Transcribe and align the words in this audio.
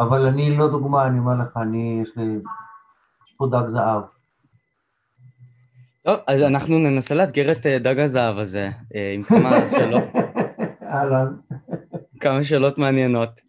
אבל 0.00 0.26
אני 0.26 0.56
לא 0.56 0.70
דוגמה, 0.70 1.06
אני 1.06 1.18
אומר 1.18 1.34
לך, 1.42 1.56
אני, 1.56 2.00
יש 2.02 2.16
לי, 2.16 2.24
יש 3.26 3.34
פה 3.36 3.46
דג 3.50 3.68
זהב. 3.68 4.02
טוב, 6.02 6.16
אז 6.26 6.42
אנחנו 6.42 6.78
ננסה 6.78 7.14
לאתגר 7.14 7.52
את 7.52 7.66
אה, 7.66 7.78
דג 7.78 7.98
הזהב 7.98 8.38
הזה 8.38 8.70
אה, 8.94 9.12
עם 9.14 9.22
כמה 9.22 9.50
שאלות, 9.70 10.04
אהלן. 10.92 11.34
כמה 12.20 12.44
שאלות 12.44 12.78
מעניינות. 12.78 13.40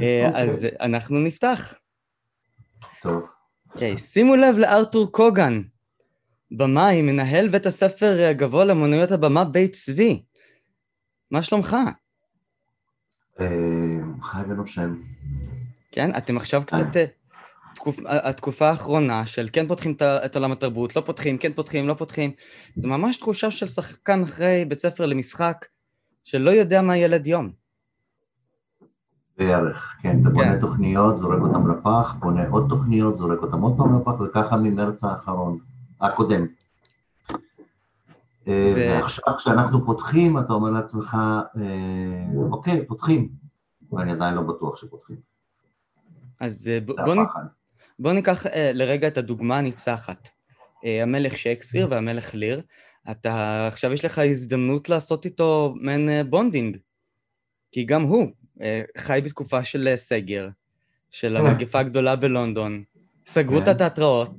אה, 0.00 0.26
אוקיי. 0.26 0.42
אז 0.42 0.66
אנחנו 0.80 1.18
נפתח. 1.18 1.74
טוב. 3.02 3.30
אוקיי, 3.74 3.98
שימו 3.98 4.36
לב 4.36 4.56
לארתור 4.58 5.12
קוגן, 5.12 5.62
במאי, 6.50 7.02
מנהל 7.02 7.48
בית 7.48 7.66
הספר 7.66 8.26
הגבוה 8.30 8.64
לאמנויות 8.64 9.12
הבמה 9.12 9.44
בית 9.44 9.72
צבי. 9.72 10.22
מה 11.30 11.42
שלומך? 11.42 11.76
חי 14.22 14.42
ונושם. 14.48 14.94
כן, 15.92 16.16
אתם 16.16 16.36
עכשיו 16.36 16.62
קצת... 16.66 16.96
אה, 16.96 17.04
תקופ... 17.74 17.98
התקופה 18.06 18.68
האחרונה 18.68 19.26
של 19.26 19.48
כן 19.52 19.68
פותחים 19.68 19.96
את 20.02 20.36
עולם 20.36 20.52
התרבות, 20.52 20.96
לא 20.96 21.00
פותחים, 21.00 21.38
כן 21.38 21.52
פותחים, 21.52 21.88
לא 21.88 21.94
פותחים, 21.94 22.30
זה 22.76 22.88
ממש 22.88 23.16
תחושה 23.16 23.50
של 23.50 23.66
שחקן 23.66 24.22
אחרי 24.22 24.64
בית 24.68 24.78
ספר 24.80 25.06
למשחק, 25.06 25.66
שלא 26.24 26.50
יודע 26.50 26.82
מה 26.82 26.96
ילד 26.96 27.26
יום. 27.26 27.50
בערך, 29.38 29.96
כן, 30.02 30.16
אתה 30.22 30.30
בונה 30.30 30.52
כן. 30.54 30.60
תוכניות, 30.60 31.16
זורק 31.16 31.38
אותן 31.40 31.70
לפח, 31.70 32.14
בונה 32.20 32.48
עוד 32.48 32.66
תוכניות, 32.68 33.16
זורק 33.16 33.38
אותן 33.42 33.58
עוד 33.58 33.76
פעם 33.76 34.00
לפח, 34.00 34.20
וככה 34.20 34.56
ממרץ 34.56 35.04
האחרון, 35.04 35.58
הקודם. 36.00 36.46
אה, 38.48 38.72
זה- 38.74 38.98
ועכשיו 39.02 39.24
כשאנחנו 39.38 39.86
פותחים, 39.86 40.38
אתה 40.38 40.52
אומר 40.52 40.70
לעצמך, 40.70 41.16
אה, 41.56 42.40
אוקיי, 42.50 42.86
פותחים, 42.86 43.28
ואני 43.92 44.12
עדיין 44.12 44.34
לא 44.34 44.42
בטוח 44.42 44.76
שפותחים. 44.76 45.27
אז 46.40 46.68
אה, 46.68 46.78
בוא, 46.80 47.14
נ... 47.14 47.18
בוא 47.98 48.12
ניקח 48.12 48.46
אה, 48.46 48.70
לרגע 48.74 49.08
את 49.08 49.18
הדוגמה 49.18 49.58
הניצחת. 49.58 50.28
אה, 50.84 51.02
המלך 51.02 51.38
שייקספיר 51.38 51.86
והמלך 51.90 52.34
ליר, 52.34 52.62
אתה 53.10 53.66
עכשיו 53.66 53.92
יש 53.92 54.04
לך 54.04 54.18
הזדמנות 54.18 54.88
לעשות 54.88 55.24
איתו 55.24 55.74
מעין 55.80 56.30
bonding, 56.30 56.76
כי 57.72 57.84
גם 57.84 58.02
הוא 58.02 58.28
חי 58.98 59.20
בתקופה 59.24 59.64
של 59.64 59.92
סגר, 59.96 60.48
של 61.10 61.36
המגפה 61.36 61.78
הגדולה 61.78 62.16
בלונדון, 62.16 62.82
סגרו 63.26 63.58
את 63.58 63.64
כן. 63.64 63.70
התיאטראות, 63.70 64.30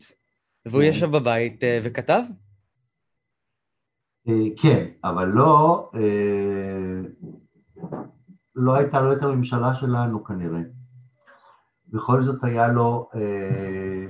והוא 0.65 0.81
כן. 0.81 0.87
ישב 0.87 1.11
בבית 1.11 1.61
וכתב? 1.83 2.21
כן, 4.61 4.85
אבל 5.03 5.27
לא, 5.27 5.91
לא 8.55 8.75
הייתה 8.75 9.01
לו 9.01 9.13
את 9.13 9.23
הממשלה 9.23 9.73
שלנו 9.73 10.23
כנראה. 10.23 10.61
בכל 11.93 12.23
זאת 12.23 12.43
היה 12.43 12.67
לו, 12.67 13.09
אה, 13.15 14.05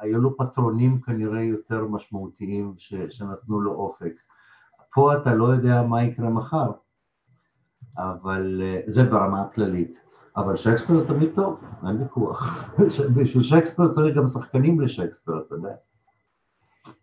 היו 0.00 0.20
לו 0.20 0.36
פטרונים 0.36 1.00
כנראה 1.00 1.42
יותר 1.42 1.84
משמעותיים 1.84 2.74
ש, 2.78 2.94
שנתנו 3.10 3.60
לו 3.60 3.72
אופק. 3.72 4.12
פה 4.94 5.16
אתה 5.16 5.34
לא 5.34 5.44
יודע 5.44 5.82
מה 5.82 6.02
יקרה 6.04 6.28
מחר, 6.28 6.70
אבל 7.98 8.62
אה, 8.64 8.80
זה 8.86 9.04
ברמה 9.04 9.42
הכללית. 9.42 9.98
אבל 10.36 10.56
שייקספיר 10.56 10.98
זה 10.98 11.08
תמיד 11.08 11.28
טוב, 11.34 11.64
אין 11.88 12.02
ויכוח. 12.02 12.64
בשביל 13.16 13.42
שייקספיר 13.42 13.88
צריך 13.88 14.16
גם 14.16 14.26
שחקנים 14.26 14.80
לשייקספיר, 14.80 15.34
אתה 15.46 15.54
יודע. 15.54 15.74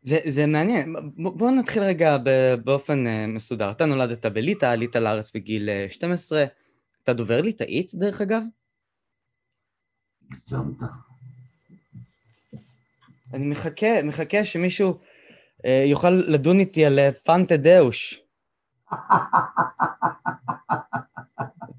זה, 0.01 0.19
זה 0.27 0.45
מעניין, 0.45 0.93
ב- 0.93 1.37
בוא 1.37 1.51
נתחיל 1.51 1.83
רגע 1.83 2.17
באופן 2.63 3.07
אה, 3.07 3.27
מסודר. 3.27 3.71
אתה 3.71 3.85
נולדת 3.85 4.25
בליטא, 4.25 4.65
עלית 4.65 4.95
לארץ 4.95 5.31
בגיל 5.35 5.69
אה, 5.69 5.87
12, 5.89 6.43
אתה 7.03 7.13
דובר 7.13 7.41
ליטאית 7.41 7.91
דרך 7.95 8.21
אגב? 8.21 8.41
הגזמת. 10.31 10.89
אני 13.33 13.47
מחכה, 13.47 14.03
מחכה 14.03 14.45
שמישהו 14.45 14.97
אה, 15.65 15.83
יוכל 15.87 16.09
לדון 16.09 16.59
איתי 16.59 16.85
על 16.85 16.99
אה, 16.99 17.11
פנטה 17.11 17.57
דאוש. 17.57 18.21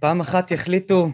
פעם 0.00 0.20
אחת 0.20 0.50
יחליטו 0.50 1.08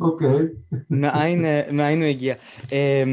אוקיי. 0.00 0.46
מאין, 0.90 1.44
אה, 1.44 1.68
מאין 1.72 1.98
הוא 1.98 2.08
הגיע. 2.08 2.34
אה, 2.72 3.04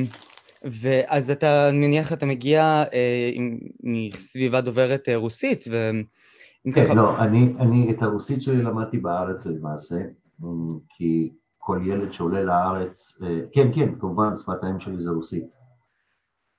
ואז 0.64 1.32
אתה, 1.32 1.70
אני 1.70 1.78
מניח, 1.78 2.14
אתה 2.14 2.26
מגיע 2.26 2.84
אה, 2.94 3.30
עם, 3.34 3.60
מסביבה 3.84 4.62
דוברת 4.62 5.10
אה, 5.10 5.16
רוסית, 5.16 5.66
ואם 5.70 6.72
כן, 6.74 6.86
ככה... 6.86 6.94
לא, 6.94 7.20
אני, 7.20 7.54
אני 7.60 7.92
את 7.92 8.02
הרוסית 8.02 8.42
שלי 8.42 8.64
למדתי 8.64 8.98
בארץ 8.98 9.46
למעשה, 9.46 9.96
אמ, 10.44 10.68
כי 10.90 11.30
כל 11.70 11.80
ילד 11.84 12.14
שעולה 12.14 12.44
לארץ, 12.44 13.18
אה, 13.24 13.42
כן, 13.54 13.68
כן, 13.76 14.00
כמובן 14.00 14.36
שפת 14.36 14.64
האם 14.64 14.80
שלי 14.80 15.00
זה 15.00 15.12
רוסית, 15.12 15.44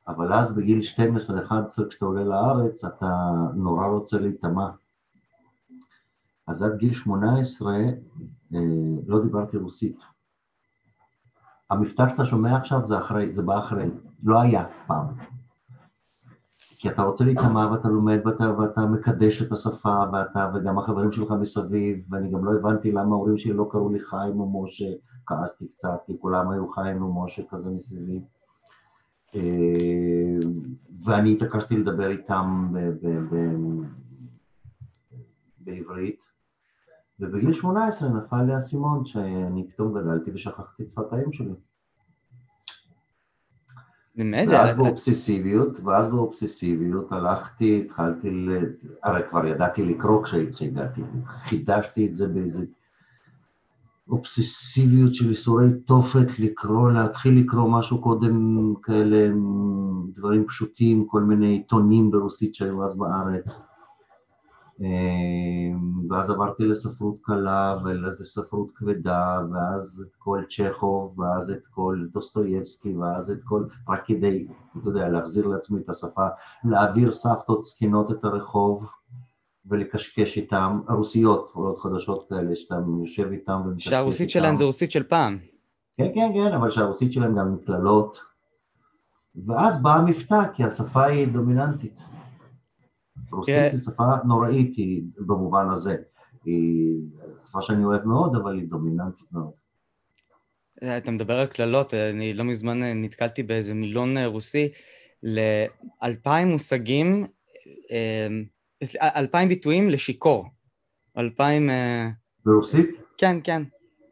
אבל 0.09 0.33
אז 0.33 0.57
בגיל 0.57 0.81
12-11 0.81 1.89
כשאתה 1.89 2.05
עולה 2.05 2.25
לארץ 2.25 2.85
אתה 2.85 3.07
נורא 3.55 3.87
רוצה 3.87 4.19
להיטמע. 4.19 4.71
אז 6.49 6.63
עד 6.63 6.77
גיל 6.77 6.95
18 6.95 7.73
אה, 7.73 8.59
לא 9.07 9.23
דיברתי 9.23 9.57
רוסית. 9.57 9.99
המבטא 11.71 12.09
שאתה 12.09 12.25
שומע 12.25 12.57
עכשיו 12.57 12.85
זה 12.85 12.99
אחרי, 12.99 13.35
זה 13.35 13.43
בא 13.43 13.59
אחרי, 13.59 13.87
לא 14.23 14.41
היה 14.41 14.65
פעם. 14.87 15.07
כי 16.81 16.89
אתה 16.89 17.03
רוצה 17.03 17.25
להיטמע 17.25 17.73
ואתה 17.73 17.89
לומד 17.89 18.21
ואתה, 18.25 18.59
ואתה 18.59 18.81
מקדש 18.81 19.43
את 19.43 19.53
השפה 19.53 19.95
ואתה, 20.13 20.51
וגם 20.55 20.79
החברים 20.79 21.13
שלך 21.13 21.31
מסביב, 21.31 22.05
ואני 22.11 22.31
גם 22.31 22.45
לא 22.45 22.53
הבנתי 22.59 22.93
למה 22.93 23.15
ההורים 23.15 23.39
שלי 23.39 23.53
לא 23.53 23.69
קראו 23.71 23.93
לי 23.93 24.01
חיים 24.01 24.41
או 24.41 24.63
משה, 24.63 24.93
כעסתי 25.27 25.69
קצת, 25.69 25.99
כי 26.07 26.13
כולם 26.21 26.51
היו 26.51 26.71
חיים 26.71 27.03
או 27.03 27.25
משה 27.25 27.43
כזה 27.51 27.71
מסביבי. 27.71 28.21
אה, 29.35 29.41
ואני 31.05 31.33
התעקשתי 31.33 31.77
לדבר 31.77 32.11
איתם 32.11 32.73
בעברית, 35.65 36.25
ובגיל 37.21 37.53
18 37.53 38.09
נפל 38.09 38.43
לי 38.43 38.53
האסימון 38.53 39.05
שאני 39.05 39.69
פתאום 39.69 39.99
גדלתי 39.99 40.31
ושכחתי 40.35 40.83
את 40.83 40.91
שפת 40.91 41.13
האם 41.13 41.33
שלי. 41.33 41.55
באמת, 44.21 44.49
ואז 44.49 44.77
באובססיביות, 44.77 45.81
ואז 45.85 46.09
באובססיביות 46.09 47.13
הלכתי, 47.13 47.83
התחלתי 47.85 48.31
ל... 48.31 48.59
הרי 49.03 49.23
כבר 49.31 49.47
ידעתי 49.47 49.85
לקרוא 49.85 50.25
כשהגעתי, 50.25 51.01
חידשתי 51.27 52.07
את 52.07 52.17
זה 52.17 52.29
באיזה 52.29 52.65
אובססיביות 54.09 55.15
של 55.15 55.29
איסורי 55.29 55.67
תופת, 55.87 56.39
לקרוא, 56.39 56.91
להתחיל 56.91 57.39
לקרוא 57.39 57.71
משהו 57.71 58.01
קודם, 58.01 58.75
כאלה 58.83 59.35
דברים 60.17 60.45
פשוטים, 60.45 61.07
כל 61.07 61.23
מיני 61.23 61.47
עיתונים 61.47 62.11
ברוסית 62.11 62.55
שהיו 62.55 62.85
אז 62.85 62.97
בארץ. 62.97 63.61
ואז 66.11 66.31
עברתי 66.31 66.67
לספרות 66.67 67.17
קלה 67.23 67.77
ולספרות 67.85 68.71
כבדה, 68.75 69.41
ואז 69.53 70.05
את 70.07 70.15
כל 70.19 70.43
צ'כוב, 70.51 71.19
ואז 71.19 71.51
את 71.51 71.67
כל 71.71 72.07
דוסטויבסקי, 72.13 72.97
ואז 72.97 73.31
את 73.31 73.39
כל, 73.45 73.65
רק 73.89 74.03
כדי, 74.07 74.47
אתה 74.81 74.89
יודע, 74.89 75.09
להחזיר 75.09 75.47
לעצמי 75.47 75.81
את 75.81 75.89
השפה, 75.89 76.27
להעביר 76.65 77.13
סבתות 77.13 77.65
זקנות 77.65 78.11
את 78.11 78.25
הרחוב 78.25 78.91
ולקשקש 79.67 80.37
איתם, 80.37 80.81
רוסיות, 80.89 81.51
עולות 81.53 81.81
חדשות 81.81 82.27
כאלה, 82.29 82.57
שאתה 82.57 82.75
יושב 83.01 83.29
איתם 83.33 83.63
ומקשקש 83.65 83.87
איתם. 83.87 83.97
שהרוסית 83.97 84.31
שלהם 84.31 84.57
זה 84.57 84.65
רוסית 84.65 84.91
של 84.91 85.03
פעם. 85.03 85.39
כן, 85.97 86.09
כן, 86.15 86.31
כן, 86.35 86.55
אבל 86.55 86.71
שהרוסית 86.71 87.13
שלהם 87.13 87.39
גם 87.39 87.47
עם 87.47 87.57
קללות. 87.67 88.21
ואז 89.47 89.83
בא 89.83 89.97
המבטא, 89.97 90.53
כי 90.55 90.65
השפה 90.65 91.05
היא 91.05 91.29
דומיננטית. 91.29 92.01
רוסית 93.33 93.55
תראה- 93.55 93.71
היא 93.71 93.79
שפה 93.79 94.03
נוראית 94.25 94.77
היא 94.77 95.03
במובן 95.27 95.71
הזה. 95.71 95.97
היא 96.45 97.03
שפה 97.47 97.63
שאני 97.63 97.85
אוהב 97.85 98.05
מאוד, 98.05 98.37
אבל 98.37 98.55
היא 98.59 98.69
דומיננטית 98.69 99.33
מאוד. 99.33 99.51
אה, 100.83 100.97
אתה 100.97 101.11
מדבר 101.11 101.39
על 101.39 101.47
קללות, 101.47 101.95
אני 101.95 102.35
לא 102.35 102.45
מזמן 102.45 102.83
אה, 102.83 102.95
נתקלתי 102.95 103.43
באיזה 103.43 103.75
מילון 103.75 104.17
אה, 104.17 104.27
רוסי 104.27 104.69
לאלפיים 105.23 106.49
מושגים, 106.49 107.27
אלפיים 109.01 109.49
ביטויים 109.49 109.91
לשיכור. 109.91 110.47
אלפיים... 111.19 111.71
ברוסית? 112.45 112.91
כן, 113.19 113.37
כן. 113.45 113.63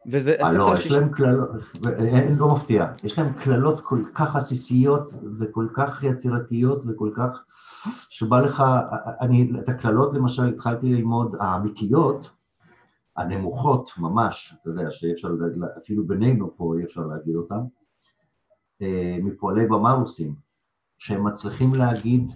וזה 0.07 0.35
אה, 0.43 0.53
לא, 0.53 0.73
יש. 0.79 0.91
להם 0.91 1.09
קללות, 1.09 1.49
אין- 1.97 2.37
לא 2.37 2.55
מפתיע, 2.55 2.91
יש 3.03 3.19
להם 3.19 3.33
קללות 3.33 3.79
כל 3.79 4.03
כך 4.15 4.35
עסיסיות 4.35 5.11
וכל 5.39 5.67
כך 5.73 6.03
יצירתיות 6.03 6.81
וכל 6.87 7.11
כך, 7.15 7.43
שבא 8.09 8.41
לך, 8.41 8.63
אני, 9.21 9.51
את 9.59 9.69
הקללות 9.69 10.13
למשל 10.13 10.47
התחלתי 10.47 10.93
ללמוד, 10.95 11.35
האמיתיות, 11.39 12.29
הנמוכות 13.17 13.91
ממש, 13.97 14.53
אתה 14.61 14.69
יודע, 14.69 14.91
שאי 14.91 15.13
אפשר, 15.13 15.29
אפילו 15.77 16.07
בינינו 16.07 16.57
פה 16.57 16.73
אי 16.77 16.83
אפשר 16.83 17.01
להגיד 17.01 17.35
אותן, 17.35 17.59
אה, 18.81 19.17
מפועלי 19.23 19.65
במה 19.67 19.91
רוסים, 19.93 20.33
שהם 20.97 21.27
מצליחים 21.27 21.75
להגיד 21.75 22.31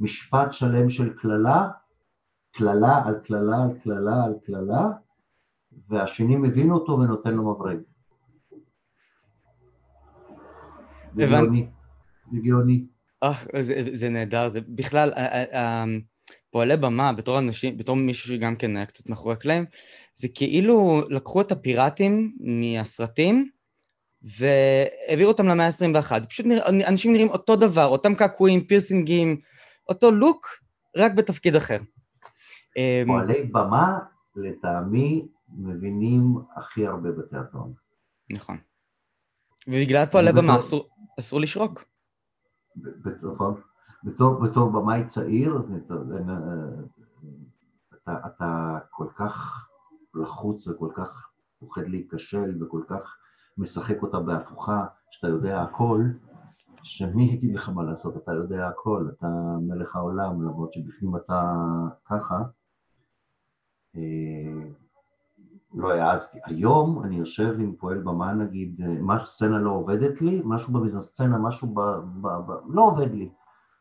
משפט 0.00 0.52
שלם 0.52 0.90
של 0.90 1.12
קללה, 1.12 1.68
קללה 2.52 3.02
על 3.06 3.14
קללה 3.14 3.62
על 3.62 3.70
קללה 3.84 4.24
על 4.24 4.34
קללה, 4.46 4.88
והשני 5.88 6.36
מבין 6.36 6.70
אותו 6.70 6.92
ונותן 6.92 7.34
לו 7.34 7.50
מברג. 7.50 7.78
הגיוני, 11.16 11.66
הגיוני. 12.32 12.84
אה, 13.22 13.62
זה, 13.62 13.82
זה 13.92 14.08
נהדר, 14.08 14.48
זה 14.48 14.60
בכלל, 14.68 15.12
פועלי 16.50 16.76
במה, 16.76 17.12
בתור 17.12 17.38
אנשים, 17.38 17.78
בתור 17.78 17.96
מישהו 17.96 18.28
שגם 18.28 18.56
כן 18.56 18.76
היה 18.76 18.86
קצת 18.86 19.08
מאחורי 19.08 19.32
הקלעים, 19.34 19.64
זה 20.14 20.28
כאילו 20.34 21.02
לקחו 21.08 21.40
את 21.40 21.52
הפיראטים 21.52 22.36
מהסרטים 22.40 23.50
והעבירו 24.22 25.30
אותם 25.30 25.46
למאה 25.46 25.66
ה-21. 25.66 26.26
פשוט 26.28 26.46
נרא, 26.46 26.68
אנשים 26.88 27.12
נראים 27.12 27.28
אותו 27.28 27.56
דבר, 27.56 27.86
אותם 27.86 28.14
קעקועים, 28.14 28.64
פירסינגים, 28.64 29.40
אותו 29.88 30.10
לוק, 30.10 30.46
רק 30.96 31.12
בתפקיד 31.12 31.56
אחר. 31.56 31.78
אמ, 32.76 33.06
פועלי 33.06 33.42
במה, 33.42 33.98
לטעמי, 34.36 35.28
מבינים 35.52 36.38
הכי 36.56 36.86
הרבה 36.86 37.12
בתיאטרון. 37.12 37.72
נכון. 38.32 38.56
ובגלל 39.66 40.06
פועלי 40.06 40.32
במה 40.32 40.58
אסור, 40.58 40.88
אסור 41.20 41.40
לשרוק. 41.40 41.84
נכון. 43.22 43.60
בתור, 44.04 44.40
בתור 44.44 44.70
במאי 44.72 45.06
צעיר, 45.06 45.62
אתה, 47.94 48.18
אתה 48.26 48.78
כל 48.90 49.06
כך 49.16 49.66
לחוץ 50.14 50.66
וכל 50.68 50.88
כך 50.94 51.32
פוחד 51.58 51.88
להיכשל 51.88 52.62
וכל 52.62 52.82
כך 52.88 53.16
משחק 53.58 54.02
אותה 54.02 54.20
בהפוכה, 54.20 54.86
שאתה 55.10 55.28
יודע 55.28 55.62
הכל, 55.62 56.02
שמי 56.82 57.24
יגיד 57.24 57.54
לך 57.54 57.68
מה 57.68 57.82
לעשות, 57.82 58.16
אתה 58.16 58.32
יודע 58.32 58.68
הכל, 58.68 59.08
אתה 59.18 59.26
מלך 59.60 59.96
העולם, 59.96 60.42
למרות 60.42 60.72
שבפנים 60.72 61.16
אתה 61.16 61.54
ככה. 62.04 62.42
לא 65.74 65.92
העזתי. 65.92 66.38
היום 66.44 67.02
אני 67.04 67.16
יושב 67.16 67.54
עם 67.60 67.74
פועל 67.78 68.02
במה, 68.02 68.32
נגיד, 68.32 68.80
אה, 68.80 69.02
מה 69.02 69.26
סצנה 69.26 69.58
לא 69.58 69.70
עובדת 69.70 70.22
לי, 70.22 70.40
משהו 70.44 70.72
במזסצנה, 70.72 71.38
משהו 71.38 71.68
ב... 71.74 71.80
ב, 72.20 72.28
ב 72.28 72.52
לא 72.68 72.82
עובד 72.82 73.10
לי. 73.14 73.30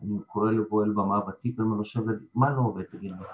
אני 0.01 0.19
קורא 0.27 0.51
לפועל 0.51 0.91
במה 0.91 1.19
ותיק, 1.27 1.59
אני 1.59 1.67
לו, 1.69 2.13
מה 2.35 2.49
לא 2.49 2.61
עובד, 2.61 2.83
תגיד 2.83 3.11
לי? 3.11 3.25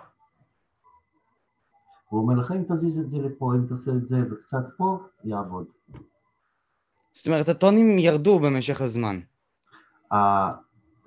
הוא 2.10 2.22
אומר 2.22 2.36
לך, 2.36 2.52
אם 2.52 2.64
תזיז 2.64 3.00
את 3.00 3.10
זה 3.10 3.18
לפה, 3.18 3.54
אם 3.56 3.66
תעשה 3.68 3.92
את 3.92 4.08
זה 4.08 4.18
וקצת 4.32 4.64
פה, 4.78 5.00
יעבוד. 5.24 5.66
זאת 7.14 7.28
אומרת, 7.28 7.50
הטונים 7.50 8.00
ירדו 8.00 8.40
במשך 8.40 8.82
הזמן. 8.82 9.20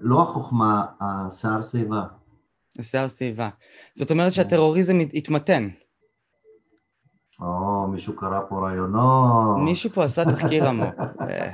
לא 0.00 0.22
החוכמה, 0.22 0.86
השיער 1.00 1.62
שיבה. 1.62 2.04
השיער 2.78 3.08
שיבה. 3.08 3.48
זאת 3.94 4.10
אומרת 4.10 4.32
שהטרוריזם 4.32 4.98
התמתן. 5.14 5.68
או, 7.40 7.86
מישהו 7.86 8.16
קרא 8.16 8.40
פה 8.48 8.60
רעיונות. 8.60 9.58
מישהו 9.64 9.90
פה 9.90 10.04
עשה 10.04 10.24
תחקיר 10.24 10.68
עמוק. 10.68 10.94
אה, 11.20 11.52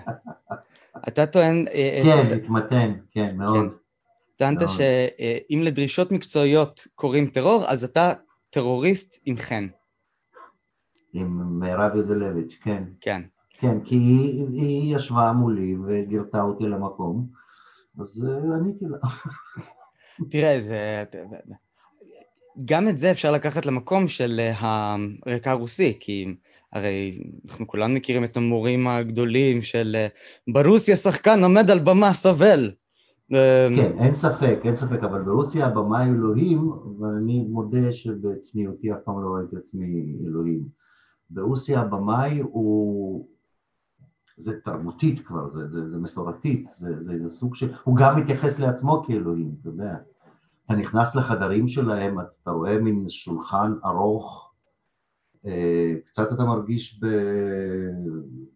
אתה 1.08 1.26
טוען... 1.26 1.66
אה, 1.69 1.72
אה, 1.75 2.26
כן, 2.26 2.34
התמתן, 2.36 2.92
כן, 3.10 3.36
מאוד. 3.36 3.70
כן. 3.70 3.76
טענת 4.36 4.58
שאם 4.69 5.62
לדרישות 5.62 6.12
מקצועיות 6.12 6.86
קוראים 6.94 7.26
טרור, 7.26 7.64
אז 7.66 7.84
אתה 7.84 8.12
טרוריסט 8.50 9.20
עם 9.26 9.36
חן. 9.36 9.66
עם 11.12 11.60
מירב 11.60 11.96
יודלביץ', 11.96 12.58
כן. 12.62 12.84
כן. 13.00 13.22
כן, 13.58 13.80
כי 13.80 13.94
היא, 13.94 14.46
היא 14.48 14.96
ישבה 14.96 15.32
מולי 15.32 15.76
וגירתה 15.87 16.42
אותי 16.42 16.64
למקום, 16.64 17.26
אז 18.00 18.28
עניתי 18.60 18.84
לה. 18.84 18.98
תראה, 20.30 20.60
זה... 20.60 21.04
גם 22.64 22.88
את 22.88 22.98
זה 22.98 23.10
אפשר 23.10 23.30
לקחת 23.30 23.66
למקום 23.66 24.08
של 24.08 24.40
אה, 24.40 24.96
הרקע 25.26 25.50
הרוסי, 25.50 25.96
כי 26.00 26.34
הרי 26.72 27.22
אנחנו 27.48 27.66
כולנו 27.66 27.94
מכירים 27.94 28.24
את 28.24 28.36
המורים 28.36 28.88
הגדולים 28.88 29.62
של 29.62 29.96
אה, 29.98 30.06
ברוסיה 30.48 30.96
שחקן 30.96 31.44
עומד 31.44 31.70
על 31.70 31.78
במה 31.78 32.12
סובל. 32.12 32.70
כן, 33.76 33.98
אין 33.98 34.14
ספק, 34.14 34.58
אין 34.64 34.76
ספק, 34.76 35.02
אבל 35.02 35.22
ברוסיה 35.22 35.66
הבמה 35.66 36.00
היא 36.00 36.12
אלוהים, 36.12 36.72
ואני 37.00 37.44
מודה 37.48 37.92
שבצניעותי 37.92 38.92
אף 38.92 38.98
פעם 39.04 39.22
לא 39.22 39.28
ראיתי 39.28 39.56
עצמי 39.56 40.16
אלוהים. 40.26 40.68
ברוסיה 41.30 41.80
הבמאי 41.80 42.38
הוא... 42.40 43.26
זה 44.36 44.60
תרבותית 44.60 45.26
כבר, 45.26 45.48
זה, 45.48 45.68
זה, 45.68 45.88
זה 45.88 45.98
מסורתית, 45.98 46.66
זה, 46.66 47.00
זה, 47.00 47.18
זה 47.18 47.28
סוג 47.28 47.54
של... 47.54 47.72
הוא 47.84 47.96
גם 47.96 48.20
מתייחס 48.20 48.58
לעצמו 48.58 49.02
כאלוהים, 49.06 49.54
אתה 49.60 49.68
יודע. 49.68 49.96
אתה 50.64 50.75
נכנס 50.75 51.14
לחדרים 51.14 51.69
שלהם, 51.69 52.20
אתה 52.20 52.50
רואה 52.50 52.78
מין 52.78 53.08
שולחן 53.08 53.72
ארוך, 53.84 54.52
אה, 55.46 55.94
קצת 56.06 56.32
אתה 56.32 56.44
מרגיש 56.44 57.00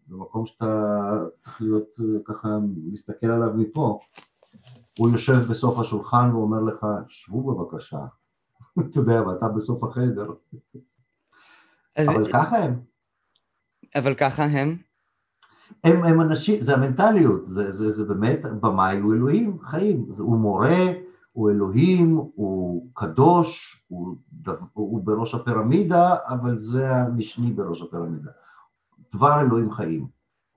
במקום 0.08 0.46
שאתה 0.46 1.12
צריך 1.40 1.62
להיות 1.62 1.88
אה, 2.00 2.04
ככה, 2.24 2.48
להסתכל 2.90 3.26
עליו 3.26 3.54
מפה. 3.54 3.98
הוא 4.98 5.10
יושב 5.10 5.38
בסוף 5.50 5.78
השולחן 5.78 6.30
ואומר 6.32 6.60
לך, 6.60 6.86
שבו 7.08 7.42
בבקשה. 7.42 8.00
אתה 8.90 9.00
יודע, 9.00 9.22
ואתה 9.22 9.48
בסוף 9.48 9.84
החדר. 9.84 10.32
אבל 11.98 12.32
ככה 12.32 12.56
הם. 12.58 12.74
אבל 13.94 14.14
ככה 14.14 14.44
הם? 14.44 14.76
הם, 15.84 16.04
הם 16.04 16.20
אנשים, 16.20 16.62
זה 16.62 16.74
המנטליות, 16.74 17.46
זה, 17.46 17.70
זה, 17.70 17.90
זה 17.90 18.04
באמת, 18.04 18.40
במאי 18.60 18.98
הוא 18.98 19.14
אלוהים, 19.14 19.58
חיים, 19.62 20.06
הוא 20.18 20.38
מורה, 20.38 20.92
הוא 21.38 21.50
אלוהים, 21.50 22.16
הוא 22.16 22.90
קדוש, 22.94 23.82
הוא, 23.88 24.16
הוא 24.72 25.00
בראש 25.04 25.34
הפירמידה, 25.34 26.16
אבל 26.28 26.58
זה 26.58 26.96
המשני 26.96 27.52
בראש 27.52 27.82
הפירמידה. 27.82 28.30
דבר 29.14 29.40
אלוהים 29.40 29.70
חיים. 29.70 30.08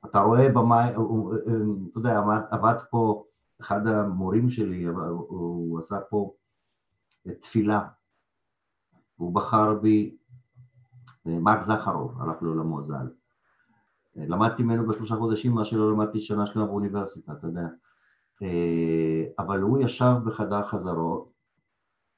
אתה 0.06 0.20
רואה 0.22 0.50
במאי, 0.50 0.90
אתה 0.90 1.98
יודע, 1.98 2.18
עבד, 2.18 2.40
עבד 2.52 2.74
פה 2.90 3.24
אחד 3.62 3.88
המורים 3.88 4.50
שלי, 4.50 4.84
הוא 5.28 5.80
עשה 5.80 6.00
פה 6.10 6.34
תפילה, 7.42 7.88
הוא 9.16 9.36
בחר 9.36 9.80
בי, 9.80 10.18
מרק 11.26 11.62
זכרוב, 11.62 12.22
הלך 12.22 12.44
לעולמו 12.44 12.82
ז"ל. 12.82 13.10
למדתי 14.16 14.64
ממנו 14.64 14.88
בשלושה 14.88 15.16
חודשים, 15.16 15.52
מה 15.52 15.66
שלא 15.66 15.92
למדתי 15.92 16.22
שנה 16.22 16.46
שלמה 16.46 16.66
באוניברסיטה, 16.66 17.32
אתה 17.32 17.48
יודע. 17.48 17.68
אבל 19.40 19.62
הוא 19.62 19.80
ישב 19.82 20.16
בחדר 20.26 20.64
חזרות 20.64 21.32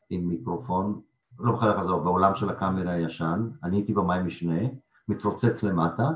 עם 0.09 0.27
מיקרופון, 0.27 1.01
לא 1.39 1.51
בחדר 1.51 1.77
חזרות, 1.77 2.03
בעולם 2.03 2.35
של 2.35 2.49
הקאמרה 2.49 2.91
הישן, 2.91 3.47
אני 3.63 3.77
הייתי 3.77 3.93
במים 3.93 4.25
משנה, 4.25 4.61
מתרוצץ 5.07 5.63
למטה, 5.63 6.09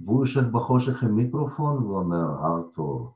והוא 0.00 0.26
יושב 0.26 0.52
בחושך 0.52 1.02
עם 1.02 1.14
מיקרופון 1.14 1.82
ואומר, 1.82 2.44
ארתור, 2.44 3.14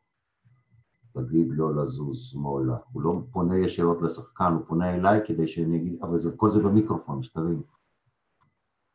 תגיד 1.14 1.48
לו 1.50 1.82
לזוז 1.82 2.18
שמאלה. 2.18 2.76
הוא 2.92 3.02
לא 3.02 3.20
פונה 3.32 3.58
ישירות 3.58 4.02
לשחקן, 4.02 4.52
הוא 4.52 4.62
פונה 4.66 4.94
אליי 4.94 5.20
כדי 5.26 5.48
שאני 5.48 5.76
אגיד, 5.76 6.02
אבל 6.02 6.18
זה, 6.18 6.36
כל 6.36 6.50
זה 6.50 6.62
במיקרופון, 6.62 7.22
שתבין. 7.22 7.62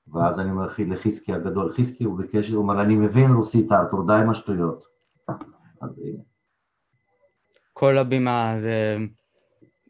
ואז 0.08 0.40
אני 0.40 0.52
אומר 0.52 0.68
לחזקי 0.88 1.34
הגדול, 1.34 1.74
חזקי 1.74 2.04
הוא 2.04 2.18
בקשר, 2.18 2.56
הוא 2.56 2.64
אומר, 2.64 2.82
אני 2.82 2.96
מבין 2.96 3.32
רוסית, 3.32 3.72
ארתור, 3.72 4.08
די 4.08 4.14
עם 4.14 4.30
השטויות. 4.30 4.84
כל 7.80 7.98
הבימה 7.98 8.56
זה... 8.58 8.98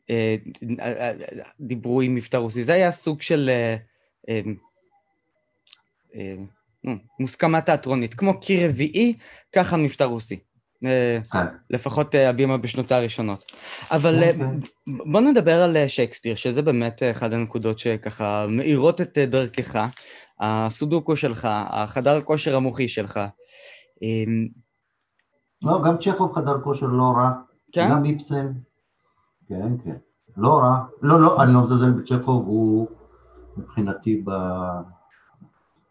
אה, 0.10 0.36
דיברו 1.60 2.02
עם 2.02 2.16
מבטא 2.16 2.38
רוסי, 2.38 2.64
זה 2.64 2.74
היה 2.74 2.92
סוג 2.92 3.22
של 3.22 3.50
אה, 4.30 4.42
אה, 6.16 6.34
מוסכמה 7.20 7.62
תיאטרונית, 7.62 8.14
כמו 8.14 8.40
קיר 8.40 8.70
רביעי, 8.70 9.14
ככה 9.56 9.78
מבטא 9.78 10.04
רוסי. 10.04 10.40
כן. 11.32 11.46
לפחות 11.70 12.16
הבימה 12.16 12.58
בשנותיה 12.58 12.98
הראשונות. 12.98 13.52
אבל 13.92 14.16
אוקיי. 14.16 14.48
בוא 15.12 15.22
נדבר 15.22 15.64
על 15.64 15.88
שייקספיר, 15.88 16.36
שזה 16.36 16.62
באמת 16.62 17.04
אחת 17.04 17.34
הנקודות 17.34 17.80
שככה 17.80 18.46
מאירות 18.50 19.02
את 19.02 19.18
דרכך, 19.18 19.88
הסודוקו 20.40 21.16
שלך, 21.18 21.48
החדר 21.52 22.22
כושר 22.22 22.56
המוחי 22.56 22.88
שלך. 22.88 23.20
לא, 25.64 25.82
גם 25.86 25.98
צ'כוב 25.98 26.36
חדר 26.36 26.62
כושר 26.64 26.86
לא 26.86 27.14
רע. 27.18 27.47
כן? 27.72 27.88
גם 27.92 28.06
איפסן. 28.06 28.52
כן, 29.48 29.78
כן. 29.84 29.96
לא 30.38 30.58
רע. 30.58 30.86
לא, 31.02 31.22
לא, 31.22 31.44
אני 31.44 31.54
לא 31.54 31.64
מזלזל 31.64 31.92
בצ'כוב, 31.92 32.46
הוא 32.46 32.88
מבחינתי 33.58 34.24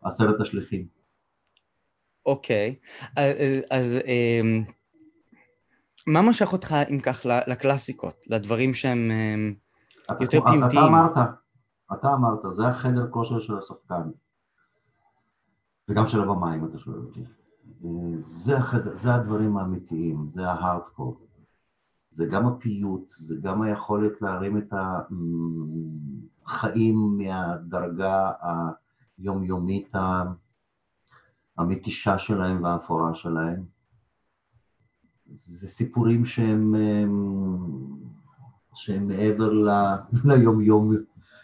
בעשרת 0.03 0.41
השליחים. 0.41 0.87
אוקיי, 2.27 2.75
אז 3.71 3.97
אמ, 4.07 4.65
מה 6.07 6.23
משך 6.23 6.53
אותך, 6.53 6.77
אם 6.91 7.01
כך, 7.01 7.27
לקלאסיקות, 7.47 8.15
לדברים 8.27 8.75
שהם 8.75 9.11
אמ, 9.11 9.55
יותר 10.21 10.41
פיוטיים? 10.41 10.65
אתה 10.65 10.87
אמרת, 10.87 11.17
אתה 11.93 12.15
אמרת, 12.15 12.39
זה 12.53 12.67
החדר 12.67 13.07
כושר 13.11 13.41
של 13.41 13.59
השחקן. 13.59 14.11
וגם 15.89 16.09
של 16.09 16.21
הבמה, 16.21 16.55
אם 16.55 16.65
אתה 16.65 16.79
שואל 16.79 16.97
אותי. 16.97 17.21
אה, 17.85 17.91
זה. 18.19 18.57
זה 18.93 19.15
הדברים 19.15 19.57
האמיתיים, 19.57 20.27
זה 20.31 20.51
ההארדקור. 20.51 21.26
זה 22.11 22.27
גם 22.27 22.47
הפיוט, 22.47 23.11
זה 23.11 23.35
גם 23.43 23.63
היכולת 23.63 24.23
להרים 24.23 24.59
את 24.59 24.73
החיים 26.47 27.19
מהדרגה 27.19 28.33
היומיומית 29.19 29.93
המתישה 31.59 32.19
שלהם 32.19 32.65
והאפורה 32.65 33.15
שלהם. 33.15 33.65
זה 35.37 35.69
סיפורים 35.69 36.25
שהם, 36.25 36.75
שהם 38.75 39.09
מעבר 39.09 39.53
ל, 39.53 39.69
ליומיום, 40.25 40.93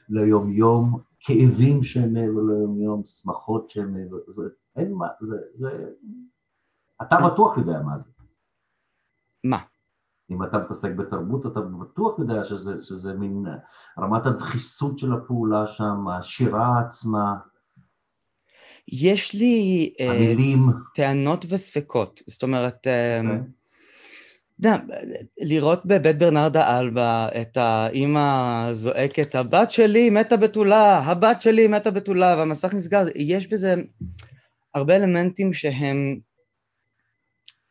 ליומיום, 0.08 0.98
כאבים 1.20 1.84
שהם 1.84 2.12
מעבר 2.12 2.42
ליומיום, 2.48 3.02
שמחות 3.04 3.70
שהם 3.70 3.92
מעבר, 3.92 4.16
אין 4.76 4.94
מה, 4.94 5.06
זה, 5.20 5.36
זה, 5.54 5.90
אתה 7.02 7.16
בטוח 7.26 7.58
יודע 7.58 7.82
מה 7.82 7.98
זה. 7.98 8.10
מה? 9.44 9.58
אם 10.30 10.42
אתה 10.42 10.58
מתעסק 10.58 10.90
בתרבות, 10.90 11.46
אתה 11.46 11.60
בטוח 11.60 12.18
יודע 12.18 12.44
שזה, 12.44 12.82
שזה 12.82 13.12
מין 13.12 13.44
רמת 13.98 14.26
הדחיסות 14.26 14.98
של 14.98 15.12
הפעולה 15.12 15.66
שם, 15.66 16.08
השירה 16.08 16.80
עצמה. 16.80 17.34
יש 18.88 19.34
לי 19.34 19.92
אה, 20.00 20.10
המילים. 20.10 20.68
uh, 20.68 20.72
טענות 20.94 21.44
וספקות. 21.48 22.22
זאת 22.26 22.42
אומרת, 22.42 22.86
okay. 22.86 23.26
אוקיי. 23.26 23.52
יודע, 24.62 24.76
לראות 25.38 25.86
בבית 25.86 26.18
ברנרדה 26.18 26.78
אלבה 26.78 27.28
את 27.40 27.56
האימא 27.56 28.68
זועקת, 28.72 29.34
הבת 29.34 29.70
שלי 29.70 30.10
מתה 30.10 30.36
בתולה, 30.36 30.98
הבת 30.98 31.42
שלי 31.42 31.66
מתה 31.66 31.90
בתולה, 31.90 32.34
והמסך 32.38 32.74
נסגר, 32.74 33.06
יש 33.14 33.46
בזה 33.46 33.74
הרבה 34.74 34.96
אלמנטים 34.96 35.52
שהם 35.52 36.18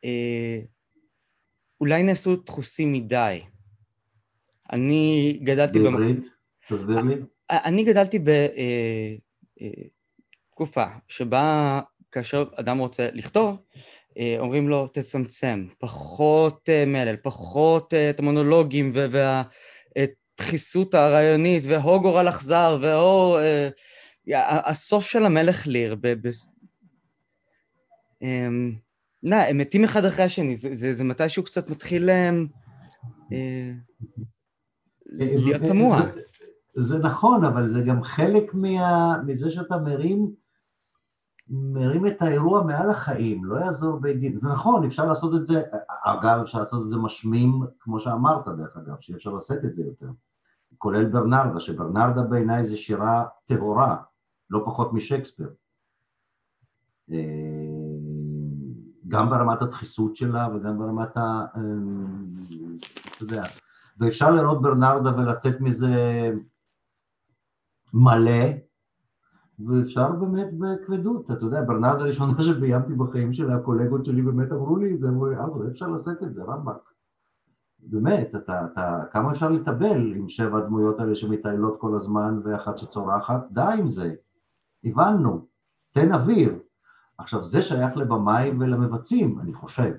אה, 0.06 0.60
אולי 1.82 2.04
נעשו 2.04 2.36
דחוסים 2.36 2.94
מדי. 2.94 3.42
אני 4.72 5.40
גדלתי... 5.44 5.80
בעברית? 5.80 6.26
תסביר 6.70 7.02
לי. 7.02 7.16
אני 7.50 7.84
גדלתי 7.84 8.20
בתקופה 10.50 10.84
אה, 10.84 10.90
שבה 11.08 11.80
כאשר 12.12 12.46
אדם 12.56 12.78
רוצה 12.78 13.08
לכתוב, 13.14 13.66
אה, 14.18 14.36
אומרים 14.40 14.70
לו 14.70 14.88
תצמצם, 14.88 15.68
פחות 15.80 16.70
אה, 16.70 16.84
מלל, 16.88 17.16
פחות 17.16 17.94
את 17.94 18.20
המונולוגים 18.20 18.94
והדחיסות 20.38 20.94
הרעיונית 20.94 21.64
והוא 21.66 22.02
גורל 22.02 22.30
אכזר 22.30 22.78
והוא... 22.82 23.40
הסוף 24.66 25.06
של 25.08 25.26
המלך 25.26 25.68
ליר, 25.68 25.96
אמ, 28.22 28.74
לא, 29.24 29.36
הם 29.36 29.58
מתים 29.58 29.84
אחד 29.84 30.06
אחרי 30.06 30.24
השני, 30.24 30.56
זה, 30.56 30.70
זה, 30.74 30.94
זה 30.94 31.04
מתישהו 31.04 31.44
קצת 31.44 31.70
מתחיל 31.70 32.06
להם 32.06 32.48
אה, 33.32 33.72
להיות 35.06 35.62
תמוה. 35.62 36.02
זה, 36.02 36.22
זה 36.74 37.00
נכון, 37.00 37.46
אבל 37.46 37.70
זה 37.70 37.82
גם 37.82 38.04
חלק 38.04 38.54
מה, 38.54 39.18
מזה 39.26 39.52
שאתה 39.52 39.78
מרים, 39.78 40.32
מרים 41.50 42.08
את 42.08 42.22
האירוע 42.22 42.64
מעל 42.64 42.90
החיים, 42.90 43.46
לא 43.46 43.56
יעזור 43.56 44.00
בית 44.00 44.20
דין. 44.20 44.38
זה 44.38 44.50
נכון, 44.50 44.86
אפשר 44.86 45.06
לעשות 45.06 45.36
את 45.36 45.48
זה, 45.48 45.62
אגב, 46.06 46.40
אפשר 46.42 46.60
לעשות 46.60 46.86
את 46.86 46.90
זה 46.90 46.98
משמים, 46.98 47.62
כמו 47.80 48.00
שאמרת 48.00 48.48
דרך 48.48 48.78
אגב, 48.78 48.96
שאי 49.00 49.16
אפשר 49.16 49.30
לשאת 49.30 49.66
את 49.66 49.76
זה 49.76 49.84
יותר. 49.84 50.10
כולל 50.78 51.06
ברנרדה, 51.06 51.60
שברנרדה 51.60 52.24
בעיניי 52.24 52.64
זה 52.64 52.78
שירה 52.78 53.26
טהורה, 53.46 53.96
לא 54.50 54.62
פחות 54.66 54.94
משקספיר. 54.94 55.54
אה, 57.12 57.61
גם 59.12 59.30
ברמת 59.30 59.62
הדחיסות 59.62 60.16
שלה 60.16 60.48
וגם 60.56 60.80
ברמת 60.80 61.18
ה... 61.18 61.46
אמ, 61.58 62.78
אתה 63.16 63.24
יודע, 63.24 63.44
ואפשר 64.00 64.32
לראות 64.32 64.62
ברנרדה 64.62 65.16
ולצאת 65.18 65.62
מזה 65.62 66.30
מלא, 67.94 68.44
ואפשר 69.68 70.12
באמת 70.12 70.48
בכבדות, 70.60 71.32
אתה 71.32 71.46
יודע, 71.46 71.62
ברנרדה 71.62 72.04
הראשונה 72.04 72.44
שביימתי 72.44 72.94
בחיים 72.94 73.34
שלה, 73.34 73.56
הקולגות 73.56 74.06
שלי 74.06 74.22
באמת 74.22 74.52
אמרו 74.52 74.78
לי 74.78 74.94
את 74.94 75.00
זה, 75.00 75.10
אמרו 75.10 75.26
לי, 75.26 75.36
אבא, 75.36 75.68
אפשר 75.72 75.88
לשאת 75.88 76.24
את 76.24 76.34
זה, 76.34 76.44
רמב"ק. 76.44 76.92
באמת, 77.80 78.36
אתה, 78.36 78.66
אתה, 78.66 79.04
כמה 79.12 79.32
אפשר 79.32 79.52
לטבל 79.52 80.14
עם 80.16 80.30
שבע 80.30 80.58
הדמויות 80.58 81.00
האלה 81.00 81.16
שמטיילות 81.16 81.80
כל 81.80 81.96
הזמן 81.96 82.40
ואחת 82.44 82.78
שצורחת? 82.78 83.48
די 83.52 83.74
עם 83.78 83.90
זה, 83.90 84.14
הבנו, 84.84 85.46
תן 85.92 86.14
אוויר. 86.14 86.60
עכשיו, 87.22 87.44
זה 87.44 87.62
שייך 87.62 87.98
לבמאי 87.98 88.52
ולמבצעים, 88.60 89.40
אני 89.40 89.54
חושב. 89.54 89.92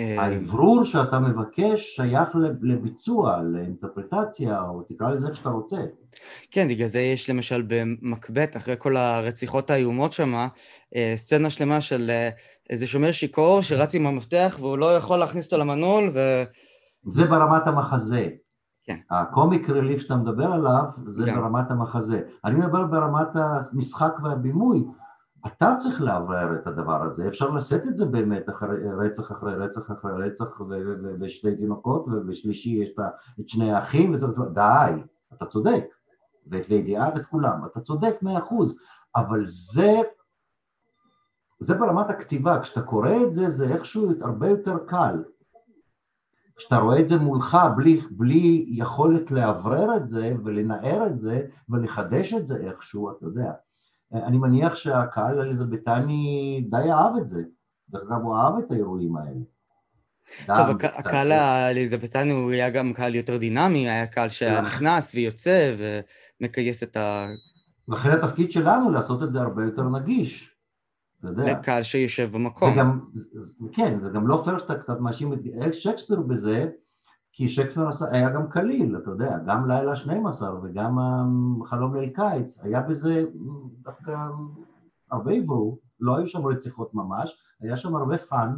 אה, 0.00 0.22
האוורור 0.22 0.84
שאתה 0.84 1.20
מבקש 1.20 1.96
שייך 1.96 2.28
לביצוע, 2.62 3.42
לאינטרפרטציה, 3.42 4.60
או 4.60 4.82
תקרא 4.82 5.10
לזה 5.10 5.28
איך 5.28 5.36
שאתה 5.36 5.48
רוצה. 5.48 5.76
כן, 6.50 6.68
בגלל 6.68 6.88
זה 6.88 7.00
יש 7.00 7.30
למשל 7.30 7.62
במקבט, 7.68 8.56
אחרי 8.56 8.74
כל 8.78 8.96
הרציחות 8.96 9.70
האיומות 9.70 10.12
שם, 10.12 10.34
אה, 10.96 11.12
סצנה 11.16 11.50
שלמה 11.50 11.80
של 11.80 12.10
אה, 12.10 12.30
איזה 12.70 12.86
שומר 12.86 13.12
שיכור 13.12 13.62
שרץ 13.62 13.94
עם 13.94 14.06
המפתח 14.06 14.56
והוא 14.60 14.78
לא 14.78 14.96
יכול 14.96 15.18
להכניס 15.18 15.46
אותו 15.46 15.58
למנעול 15.58 16.10
ו... 16.14 16.42
זה 17.04 17.24
ברמת 17.24 17.66
המחזה. 17.66 18.28
כן. 18.84 18.96
הקומיק 19.10 19.70
רליף 19.70 20.00
שאתה 20.00 20.16
מדבר 20.16 20.46
עליו, 20.46 20.82
זה 21.04 21.24
כן. 21.26 21.34
ברמת 21.34 21.70
המחזה. 21.70 22.20
אני 22.44 22.56
מדבר 22.56 22.84
ברמת 22.86 23.28
המשחק 23.34 24.12
והבימוי. 24.24 24.84
אתה 25.46 25.74
צריך 25.78 26.00
לאוורר 26.00 26.54
את 26.54 26.66
הדבר 26.66 27.02
הזה, 27.02 27.28
אפשר 27.28 27.48
לשאת 27.48 27.82
את 27.86 27.96
זה 27.96 28.04
באמת 28.06 28.48
אחרי 28.48 28.76
רצח 28.98 29.32
אחרי 29.32 29.54
רצח 29.54 29.90
אחרי 29.92 30.28
רצח 30.28 30.60
ושני 31.20 31.56
תינוקות 31.56 32.06
ובשלישי 32.06 32.70
יש 32.70 32.90
את 33.40 33.48
שני 33.48 33.72
האחים 33.72 34.14
וזה, 34.14 34.26
די, 34.54 35.02
אתה 35.32 35.46
צודק, 35.46 35.84
ואת 36.46 36.68
לידיעה 36.68 37.08
ואת 37.14 37.26
כולם, 37.26 37.64
אתה 37.66 37.80
צודק 37.80 38.14
מאה 38.22 38.38
אחוז, 38.38 38.78
אבל 39.16 39.42
זה, 39.46 40.00
זה 41.60 41.74
ברמת 41.74 42.10
הכתיבה, 42.10 42.60
כשאתה 42.62 42.82
קורא 42.82 43.16
את 43.22 43.32
זה 43.32 43.48
זה 43.48 43.68
איכשהו 43.74 44.12
הרבה 44.20 44.48
יותר 44.48 44.78
קל, 44.86 45.24
כשאתה 46.56 46.76
רואה 46.76 47.00
את 47.00 47.08
זה 47.08 47.16
מולך 47.16 47.56
בלי, 47.76 48.00
בלי 48.10 48.66
יכולת 48.68 49.30
לאוורר 49.30 49.96
את 49.96 50.08
זה 50.08 50.34
ולנער 50.44 51.06
את 51.06 51.18
זה 51.18 51.46
ולחדש 51.68 52.34
את 52.34 52.46
זה 52.46 52.56
איכשהו, 52.56 53.10
אתה 53.10 53.26
יודע 53.26 53.52
אני 54.14 54.38
מניח 54.38 54.74
שהקהל 54.74 55.40
האליזבטני 55.40 56.64
די 56.70 56.90
אהב 56.92 57.16
את 57.16 57.26
זה. 57.26 57.42
דרך 57.90 58.02
אגב, 58.02 58.22
הוא 58.22 58.36
אהב 58.36 58.54
את 58.58 58.70
האירועים 58.70 59.16
האלה. 59.16 59.40
טוב, 60.46 60.76
הקהל 60.82 61.32
האליזבטני 61.32 62.30
הוא 62.30 62.50
היה 62.50 62.70
גם 62.70 62.92
קהל 62.92 63.14
יותר 63.14 63.36
דינמי, 63.36 63.90
היה 63.90 64.06
קהל 64.06 64.28
שנכנס 64.28 65.14
ויוצא 65.14 65.74
ומכייס 66.40 66.82
את 66.82 66.96
ה... 66.96 67.26
לכן 67.88 68.10
התפקיד 68.10 68.52
שלנו 68.52 68.90
לעשות 68.90 69.22
את 69.22 69.32
זה 69.32 69.40
הרבה 69.40 69.64
יותר 69.64 69.88
נגיש. 69.88 70.56
אתה 71.20 71.30
יודע. 71.30 71.52
לקהל 71.52 71.82
שיושב 71.82 72.32
במקום. 72.32 72.74
זה 72.74 72.80
גם, 72.80 73.00
כן, 73.72 73.98
זה 74.02 74.10
גם 74.10 74.28
לא 74.28 74.42
פייר 74.44 74.58
שאתה 74.58 74.74
קצת 74.74 75.00
מאשים 75.00 75.32
את 75.32 75.74
שייקספיר 75.74 76.20
בזה, 76.20 76.68
כי 77.32 77.48
שייקספיר 77.48 77.84
היה 78.12 78.30
גם 78.30 78.48
קליל, 78.48 78.96
אתה 78.96 79.10
יודע, 79.10 79.38
גם 79.46 79.66
לילה 79.66 79.96
12 79.96 80.60
וגם 80.62 80.98
חלום 81.64 81.96
ליל 81.96 82.10
קיץ, 82.10 82.58
היה 82.64 82.82
בזה 82.82 83.24
דווקא 83.82 84.28
הרבה 85.10 85.32
עברו, 85.32 85.78
לא 86.00 86.16
היו 86.16 86.26
שם 86.26 86.46
רציחות 86.46 86.94
ממש, 86.94 87.36
היה 87.60 87.76
שם 87.76 87.94
הרבה 87.94 88.18
fun. 88.18 88.54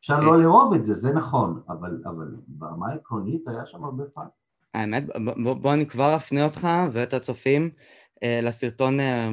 אפשר 0.00 0.20
לא 0.20 0.42
לאהוב 0.42 0.74
את 0.74 0.84
זה, 0.84 0.94
זה 0.94 1.12
נכון, 1.12 1.62
אבל, 1.68 2.02
אבל 2.04 2.36
ברמה 2.46 2.88
העקרונית 2.88 3.48
היה 3.48 3.66
שם 3.66 3.84
הרבה 3.84 4.04
fun. 4.14 4.26
האמת, 4.74 5.04
בוא, 5.44 5.54
בוא 5.54 5.72
אני 5.72 5.86
כבר 5.86 6.16
אפנה 6.16 6.44
אותך 6.44 6.68
ואת 6.92 7.14
הצופים 7.14 7.70
אה, 8.22 8.40
לסרטון 8.42 9.00
אה, 9.00 9.28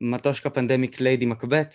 מטושקה 0.00 0.50
פנדמיק 0.50 1.00
ליידי 1.00 1.26
מקבט, 1.26 1.74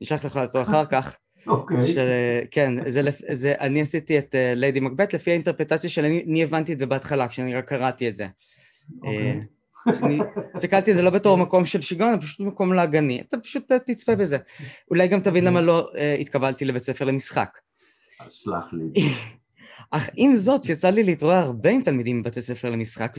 נשלח 0.00 0.24
לך 0.24 0.36
אותו 0.36 0.62
אחר 0.62 0.86
כך. 0.92 1.16
אוקיי. 1.46 1.76
Okay. 1.76 2.46
כן, 2.50 2.90
זה, 2.90 3.00
זה, 3.32 3.54
אני 3.60 3.80
עשיתי 3.80 4.18
את 4.18 4.34
ליידי 4.56 4.78
uh, 4.78 4.82
מקבט 4.82 5.14
לפי 5.14 5.30
האינטרפטציה 5.30 5.90
שלי, 5.90 6.24
אני 6.28 6.42
הבנתי 6.42 6.72
את 6.72 6.78
זה 6.78 6.86
בהתחלה, 6.86 7.28
כשאני 7.28 7.54
רק 7.54 7.68
קראתי 7.68 8.08
את 8.08 8.14
זה. 8.14 8.26
אוקיי. 9.02 9.40
Okay. 9.40 9.90
uh, 9.90 10.40
הסתכלתי 10.54 10.90
על 10.90 10.96
זה 10.96 11.02
לא 11.02 11.10
בתור 11.10 11.38
מקום 11.44 11.66
של 11.66 11.80
שיגעון, 11.80 12.10
אלא 12.12 12.20
פשוט 12.20 12.40
מקום 12.40 12.72
להגני. 12.72 13.20
אתה 13.20 13.38
פשוט 13.38 13.72
תצפה 13.72 14.16
בזה. 14.16 14.38
אולי 14.90 15.08
גם 15.08 15.20
תבין 15.20 15.44
למה 15.44 15.60
לא 15.60 15.90
uh, 15.92 16.20
התקבלתי 16.20 16.64
לבית 16.64 16.82
ספר 16.82 17.04
למשחק. 17.04 17.58
שלח 18.28 18.68
לי. 18.72 19.02
אך 19.90 20.10
עם 20.16 20.36
זאת, 20.36 20.68
יצא 20.68 20.90
לי 20.90 21.04
להתרועע 21.04 21.38
הרבה 21.38 21.70
עם 21.70 21.82
תלמידים 21.82 22.22
בבתי 22.22 22.42
ספר 22.42 22.70
למשחק, 22.70 23.16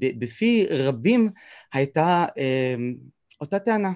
ובפי 0.00 0.66
רבים 0.70 1.30
הייתה 1.72 2.24
אותה 3.40 3.58
טענה. 3.58 3.90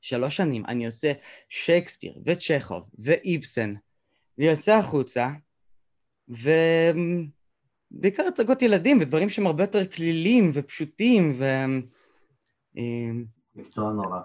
שלוש 0.00 0.36
שנים 0.36 0.66
אני 0.66 0.86
עושה 0.86 1.12
שייקספיר 1.48 2.14
וצ'כוב 2.24 2.82
ואיבסן 2.98 3.74
ויוצא 4.38 4.78
החוצה 4.78 5.30
ובעיקר 6.28 8.22
הצגות 8.28 8.62
ילדים 8.62 8.98
ודברים 9.00 9.28
שהם 9.28 9.46
הרבה 9.46 9.62
יותר 9.62 9.86
כלילים 9.86 10.50
ופשוטים 10.54 11.32
ו... 11.38 11.44
אמ, 12.76 13.24
מקצוע 13.56 13.92
נורא. 13.92 14.20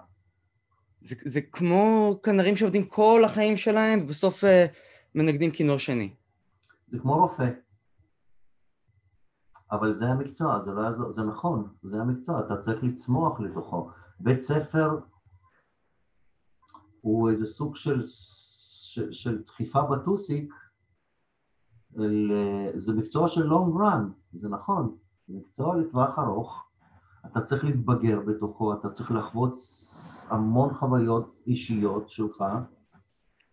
זה, 1.00 1.16
זה 1.24 1.40
כמו 1.40 2.14
כנרים 2.22 2.56
שעובדים 2.56 2.84
כל 2.84 3.22
החיים 3.24 3.56
שלהם 3.56 4.00
ובסוף 4.02 4.44
uh, 4.44 4.46
מנגדים 5.14 5.50
כינור 5.50 5.78
שני. 5.78 6.14
זה 6.88 6.98
כמו 6.98 7.16
רופא. 7.16 7.48
אבל 9.72 9.92
זה 9.92 10.06
המקצוע, 10.06 10.62
זה 10.62 10.70
לא 10.70 10.80
יעזור, 10.80 11.12
זה 11.12 11.22
נכון, 11.22 11.68
זה 11.82 12.00
המקצוע, 12.00 12.40
אתה 12.46 12.56
צריך 12.56 12.84
לצמוח 12.84 13.40
לתוכו. 13.40 13.90
בית 14.20 14.40
ספר 14.40 14.98
הוא 17.00 17.30
איזה 17.30 17.46
סוג 17.46 17.76
של, 17.76 18.02
של, 18.06 19.12
של 19.12 19.42
דחיפה 19.46 19.82
בטוסיק, 19.82 20.54
זה 22.74 22.92
מקצוע 22.96 23.28
של 23.28 23.50
long 23.50 23.80
run, 23.80 24.02
זה 24.32 24.48
נכון, 24.48 24.96
זה 25.28 25.34
מקצוע 25.34 25.76
לטווח 25.76 26.18
ארוך, 26.18 26.68
אתה 27.26 27.40
צריך 27.40 27.64
להתבגר 27.64 28.20
בתוכו, 28.20 28.74
אתה 28.74 28.90
צריך 28.90 29.10
לחוות 29.10 29.54
המון 30.28 30.74
חוויות 30.74 31.36
אישיות 31.46 32.10
שלך, 32.10 32.44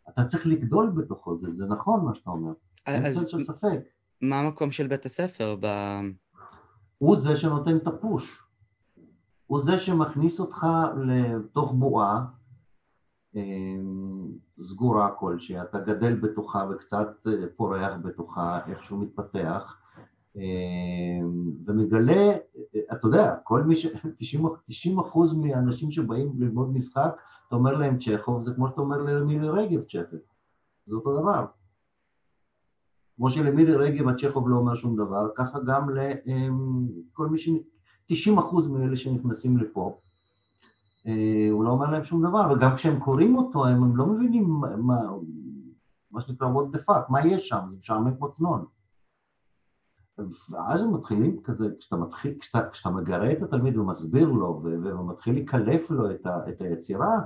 אתה 0.10 0.26
צריך 0.26 0.48
לגדול 0.48 0.90
בתוכו, 0.90 1.36
זה, 1.36 1.52
זה 1.52 1.66
נכון 1.68 2.06
מה 2.06 2.16
שאתה 2.16 2.30
אומר, 2.30 2.54
אין 2.88 3.12
צד 3.12 3.30
של 3.30 3.44
ספק. 3.44 3.80
מה 4.22 4.40
המקום 4.40 4.72
של 4.72 4.88
בית 4.88 5.06
הספר 5.06 5.56
ב... 5.60 5.68
הוא 6.98 7.18
זה 7.18 7.36
שנותן 7.36 7.78
את 7.78 7.88
הפוש. 7.88 8.44
הוא 9.48 9.60
זה 9.60 9.78
שמכניס 9.78 10.40
אותך 10.40 10.68
לתוך 10.98 11.74
בועה 11.74 12.16
אה, 12.16 12.37
סגורה 14.60 15.12
כלשהי, 15.12 15.62
אתה 15.62 15.80
גדל 15.80 16.16
בתוכה 16.20 16.68
וקצת 16.72 17.28
אה, 17.28 17.34
פורח 17.56 17.94
בתוכה, 18.04 18.60
איכשהו 18.68 18.98
מתפתח, 18.98 19.78
אה, 20.38 20.42
ומגלה, 21.66 22.38
אתה 22.92 23.08
יודע, 23.08 23.36
כל 23.44 23.64
מי 23.64 23.76
ש... 23.76 23.86
90 24.66 25.00
אחוז 25.00 25.34
מהאנשים 25.34 25.92
שבאים 25.92 26.34
ללמוד 26.38 26.74
משחק, 26.74 27.16
אתה 27.48 27.56
אומר 27.56 27.76
להם 27.76 27.98
צ'כוב, 28.00 28.42
זה 28.42 28.54
כמו 28.54 28.68
שאתה 28.68 28.82
אומר 28.82 28.98
למירי 28.98 29.50
רגב 29.50 29.82
צ'כוב, 29.84 30.20
זה 30.86 30.96
אותו 30.96 31.22
דבר. 31.22 31.46
כמו 33.18 33.30
שלמירי 33.30 33.76
רגב 33.76 34.08
הצ'כוב 34.08 34.50
לא 34.50 34.56
אומר 34.56 34.76
שום 34.76 34.96
דבר, 34.96 35.30
ככה 35.36 35.60
גם 35.68 35.90
לכל 35.90 37.28
מי 37.28 37.38
ש... 37.38 37.50
90 38.08 38.38
אחוז 38.38 38.68
מאלה 38.68 38.96
שנכנסים 38.98 39.58
לפה, 39.58 39.98
אה, 39.98 40.07
הוא 41.52 41.64
לא 41.64 41.70
אומר 41.70 41.92
להם 41.92 42.04
שום 42.04 42.22
דבר, 42.22 42.52
וגם 42.52 42.76
כשהם 42.76 43.00
קוראים 43.00 43.36
אותו 43.36 43.66
הם 43.66 43.98
לא 43.98 44.06
מבינים 44.06 44.50
מה, 44.78 44.98
מה 46.12 46.22
שנקרא 46.22 46.48
what 46.48 46.76
the 46.76 46.80
fuck, 46.90 47.06
מה 47.10 47.28
יש 47.28 47.48
שם, 47.48 47.68
זה 47.70 47.78
משעמם 47.78 48.16
כמו 48.18 48.32
צנון. 48.32 48.66
ואז 50.52 50.84
הם 50.84 50.94
מתחילים 50.94 51.42
כזה, 51.44 51.68
כשאתה, 51.80 51.96
מתחיל, 51.96 52.38
כשאתה, 52.40 52.70
כשאתה 52.70 52.90
מגרה 52.90 53.32
את 53.32 53.42
התלמיד 53.42 53.78
ומסביר 53.78 54.32
לו 54.32 54.62
ומתחיל 54.64 55.38
לקלף 55.38 55.92
לו 55.92 56.12
את, 56.12 56.26
ה, 56.26 56.50
את 56.50 56.62
היצירה, 56.62 57.20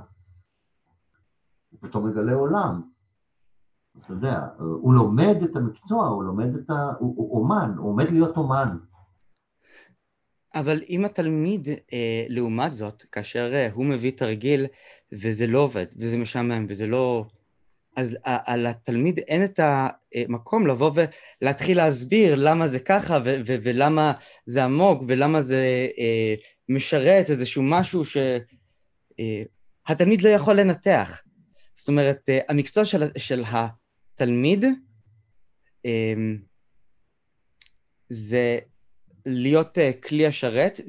הוא 1.70 1.78
פתאום 1.80 2.06
מגלה 2.06 2.34
עולם. 2.34 2.82
אתה 3.98 4.12
יודע, 4.12 4.48
הוא 4.58 4.94
לומד 4.94 5.36
את 5.44 5.56
המקצוע, 5.56 6.06
הוא 6.06 6.24
לומד 6.24 6.54
את 6.54 6.70
ה... 6.70 6.92
הוא, 6.98 7.14
הוא 7.16 7.42
אומן, 7.42 7.74
הוא 7.76 7.90
עומד 7.90 8.10
להיות 8.10 8.36
אומן. 8.36 8.78
אבל 10.54 10.82
אם 10.88 11.04
התלמיד, 11.04 11.68
אה, 11.68 12.24
לעומת 12.28 12.72
זאת, 12.72 13.04
כאשר 13.12 13.54
אה, 13.54 13.68
הוא 13.72 13.86
מביא 13.86 14.10
תרגיל 14.10 14.66
וזה 15.12 15.46
לא 15.46 15.58
עובד, 15.58 15.86
וזה 15.96 16.16
משעמם, 16.16 16.66
וזה 16.68 16.86
לא... 16.86 17.24
אז 17.96 18.16
על 18.24 18.66
התלמיד 18.66 19.18
אין 19.18 19.44
את 19.44 19.60
המקום 19.62 20.66
לבוא 20.66 20.90
ולהתחיל 21.42 21.76
להסביר 21.76 22.34
למה 22.34 22.68
זה 22.68 22.78
ככה 22.78 23.18
ו- 23.24 23.40
ו- 23.46 23.56
ולמה 23.62 24.12
זה 24.46 24.64
עמוק 24.64 25.02
ולמה 25.06 25.42
זה 25.42 25.86
אה, 25.98 26.34
משרת 26.68 27.30
איזשהו 27.30 27.62
משהו 27.62 28.04
שהתלמיד 28.04 30.26
אה, 30.26 30.30
לא 30.30 30.34
יכול 30.34 30.54
לנתח. 30.54 31.22
זאת 31.74 31.88
אומרת, 31.88 32.28
אה, 32.28 32.38
המקצוע 32.48 32.84
של, 32.84 33.02
של 33.16 33.44
התלמיד 33.46 34.64
אה, 35.86 36.14
זה 38.08 38.58
להיות 39.26 39.78
אה, 39.78 39.90
כלי 40.08 40.26
השרת 40.26 40.80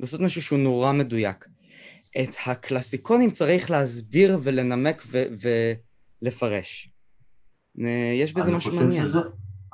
ולעשות 0.00 0.20
משהו 0.20 0.42
שהוא 0.42 0.58
נורא 0.58 0.92
מדויק. 0.92 1.48
את 2.20 2.30
הקלאסיקונים 2.46 3.30
צריך 3.30 3.70
להסביר 3.70 4.38
ולנמק 4.42 5.02
ו- 5.06 5.24
ולפרש. 6.22 6.90
אה, 7.80 8.12
יש 8.14 8.32
בזה 8.32 8.52
משהו 8.52 8.76
מעניין. 8.76 9.02
שזה, 9.02 9.18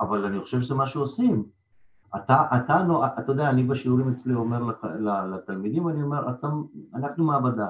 אבל 0.01 0.25
אני 0.25 0.39
חושב 0.39 0.61
שזה 0.61 0.75
מה 0.75 0.87
שעושים. 0.87 1.45
אתה, 2.15 2.45
אתה, 2.55 2.83
אתה 3.19 3.31
יודע, 3.31 3.49
אני 3.49 3.63
בשיעורים 3.63 4.09
אצלי 4.09 4.33
אומר 4.33 4.63
לך, 4.63 4.87
לתלמידים, 5.33 5.89
אני 5.89 6.01
אומר, 6.01 6.29
אתה, 6.29 6.47
אנחנו 6.95 7.23
מעבדה. 7.23 7.69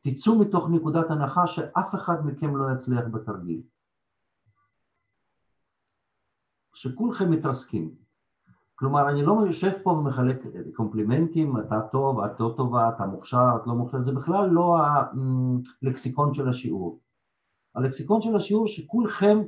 תצאו 0.00 0.38
מתוך 0.38 0.70
נקודת 0.70 1.10
הנחה 1.10 1.46
שאף 1.46 1.94
אחד 1.94 2.26
מכם 2.26 2.56
לא 2.56 2.72
יצליח 2.72 3.04
בתרגיל. 3.12 3.62
שכולכם 6.74 7.30
מתרסקים. 7.30 7.94
כלומר, 8.74 9.10
אני 9.10 9.22
לא 9.22 9.42
יושב 9.46 9.72
פה 9.82 9.90
ומחלק 9.90 10.42
קומפלימנטים, 10.74 11.58
אתה 11.58 11.80
טוב, 11.92 12.20
את 12.20 12.40
לא 12.40 12.54
טובה, 12.56 12.88
אתה 12.88 13.06
מוכשר, 13.06 13.48
את 13.56 13.66
לא 13.66 13.74
מוכשר, 13.74 14.02
זה 14.02 14.12
בכלל 14.12 14.50
לא 14.50 14.76
הלקסיקון 15.82 16.34
של 16.34 16.48
השיעור. 16.48 17.00
הלקסיקון 17.74 18.22
של 18.22 18.36
השיעור 18.36 18.68
שכולכם 18.68 19.38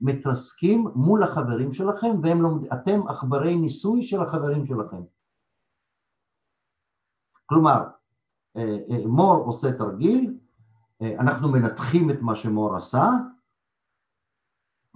מתרסקים 0.00 0.88
מול 0.94 1.22
החברים 1.22 1.72
שלכם 1.72 2.20
ואתם 2.22 3.00
עכברי 3.08 3.56
ניסוי 3.56 4.02
של 4.02 4.20
החברים 4.20 4.64
שלכם. 4.64 5.02
כלומר, 7.46 7.82
אה, 8.56 8.78
אה, 8.90 9.06
מור 9.06 9.36
עושה 9.36 9.72
תרגיל, 9.72 10.38
אה, 11.02 11.20
אנחנו 11.20 11.48
מנתחים 11.48 12.10
את 12.10 12.22
מה 12.22 12.34
שמור 12.34 12.76
עשה, 12.76 13.10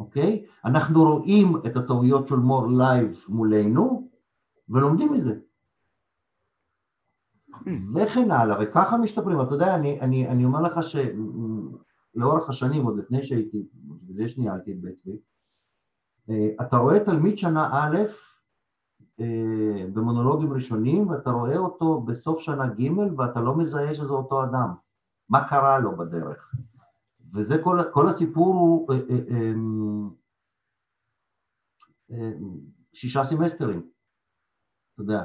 אוקיי? 0.03 0.47
אנחנו 0.65 1.03
רואים 1.03 1.57
את 1.67 1.77
הטעויות 1.77 2.29
של 2.29 2.35
מור 2.35 2.67
live 2.66 3.25
מולנו 3.29 4.09
ולומדים 4.69 5.12
מזה. 5.12 5.41
וכן 7.95 8.31
הלאה, 8.31 8.57
וככה 8.61 8.97
משתפרים. 8.97 9.41
אתה 9.41 9.55
יודע, 9.55 9.75
אני, 9.75 10.01
אני, 10.01 10.29
אני 10.29 10.45
אומר 10.45 10.61
לך 10.61 10.81
שלאורך 10.83 12.49
השנים, 12.49 12.85
עוד 12.85 12.99
לפני 12.99 13.23
שהייתי, 13.23 13.69
לפני 14.09 14.29
שניהלתי 14.29 14.73
את 14.73 14.81
בית 14.81 14.97
צבי, 14.97 15.19
אה, 16.31 16.67
אתה 16.67 16.77
רואה 16.77 17.05
תלמיד 17.05 17.38
שנה 17.38 17.71
א' 17.73 17.97
אה, 19.21 19.87
במונולוגים 19.93 20.53
ראשונים, 20.53 21.09
ואתה 21.09 21.31
רואה 21.31 21.57
אותו 21.57 22.01
בסוף 22.01 22.41
שנה 22.41 22.67
ג' 22.67 23.19
ואתה 23.19 23.41
לא 23.41 23.57
מזהה 23.57 23.95
שזה 23.95 24.12
אותו 24.12 24.45
אדם. 24.45 24.75
מה 25.29 25.49
קרה 25.49 25.79
לו 25.79 25.97
בדרך? 25.97 26.55
וזה 27.35 27.62
כל, 27.64 27.79
כל 27.92 28.09
הסיפור 28.09 28.55
הוא 28.55 28.92
אה, 28.92 28.99
אה, 29.11 29.53
אה, 32.11 32.33
שישה 32.95 33.25
סמסטרים, 33.25 33.90
אתה 34.95 35.03
יודע. 35.03 35.25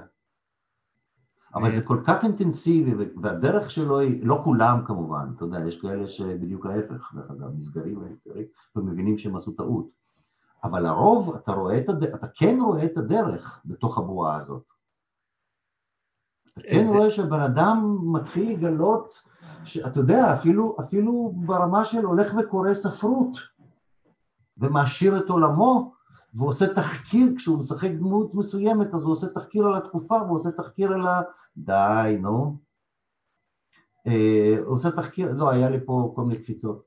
אבל 1.55 1.71
זה 1.71 1.81
כל 1.85 2.01
כך 2.07 2.23
אינטנסיבי, 2.23 2.91
והדרך 3.21 3.71
שלו 3.71 3.99
היא, 3.99 4.27
לא 4.27 4.41
כולם 4.43 4.85
כמובן, 4.85 5.31
אתה 5.35 5.45
יודע, 5.45 5.59
יש 5.67 5.81
כאלה 5.81 6.07
שבדיוק 6.07 6.65
ההפך, 6.65 7.13
דרך 7.15 7.31
אגב, 7.31 7.57
נסגרים 7.57 7.97
ונסגרים, 7.97 8.45
ומבינים 8.75 9.17
שהם 9.17 9.35
עשו 9.35 9.51
טעות. 9.51 9.89
אבל 10.63 10.83
לרוב 10.83 11.35
אתה 11.35 11.51
רואה 11.51 11.77
את 11.77 11.89
הדרך, 11.89 12.15
אתה 12.15 12.27
כן 12.27 12.57
רואה 12.61 12.85
את 12.85 12.97
הדרך 12.97 13.61
בתוך 13.65 13.97
הבועה 13.97 14.35
הזאת. 14.35 14.63
אתה 16.53 16.61
כן 16.61 16.85
רואה 16.87 17.11
שבן 17.11 17.41
אדם 17.41 17.97
מתחיל 18.13 18.57
לגלות 18.57 19.23
שאתה 19.67 19.99
יודע, 19.99 20.33
אפילו, 20.33 20.77
אפילו 20.79 21.33
ברמה 21.35 21.85
של 21.85 22.05
הולך 22.05 22.33
וקורא 22.39 22.73
ספרות 22.73 23.37
ומעשיר 24.57 25.17
את 25.17 25.29
עולמו 25.29 25.93
ועושה 26.33 26.73
תחקיר, 26.73 27.33
כשהוא 27.37 27.59
משחק 27.59 27.89
דמות 27.91 28.33
מסוימת 28.33 28.93
אז 28.93 29.03
הוא 29.03 29.11
עושה 29.11 29.27
תחקיר 29.27 29.67
על 29.67 29.75
התקופה 29.75 30.15
והוא 30.15 30.35
עושה 30.35 30.51
תחקיר 30.51 30.93
על 30.93 31.07
ה... 31.07 31.21
די, 31.57 32.17
נו. 32.21 32.57
אה, 34.07 34.55
עושה 34.65 34.91
תחקיר, 34.91 35.33
לא, 35.33 35.49
היה 35.49 35.69
לי 35.69 35.85
פה 35.85 36.13
כל 36.15 36.23
מיני 36.23 36.39
קפיצות. 36.39 36.83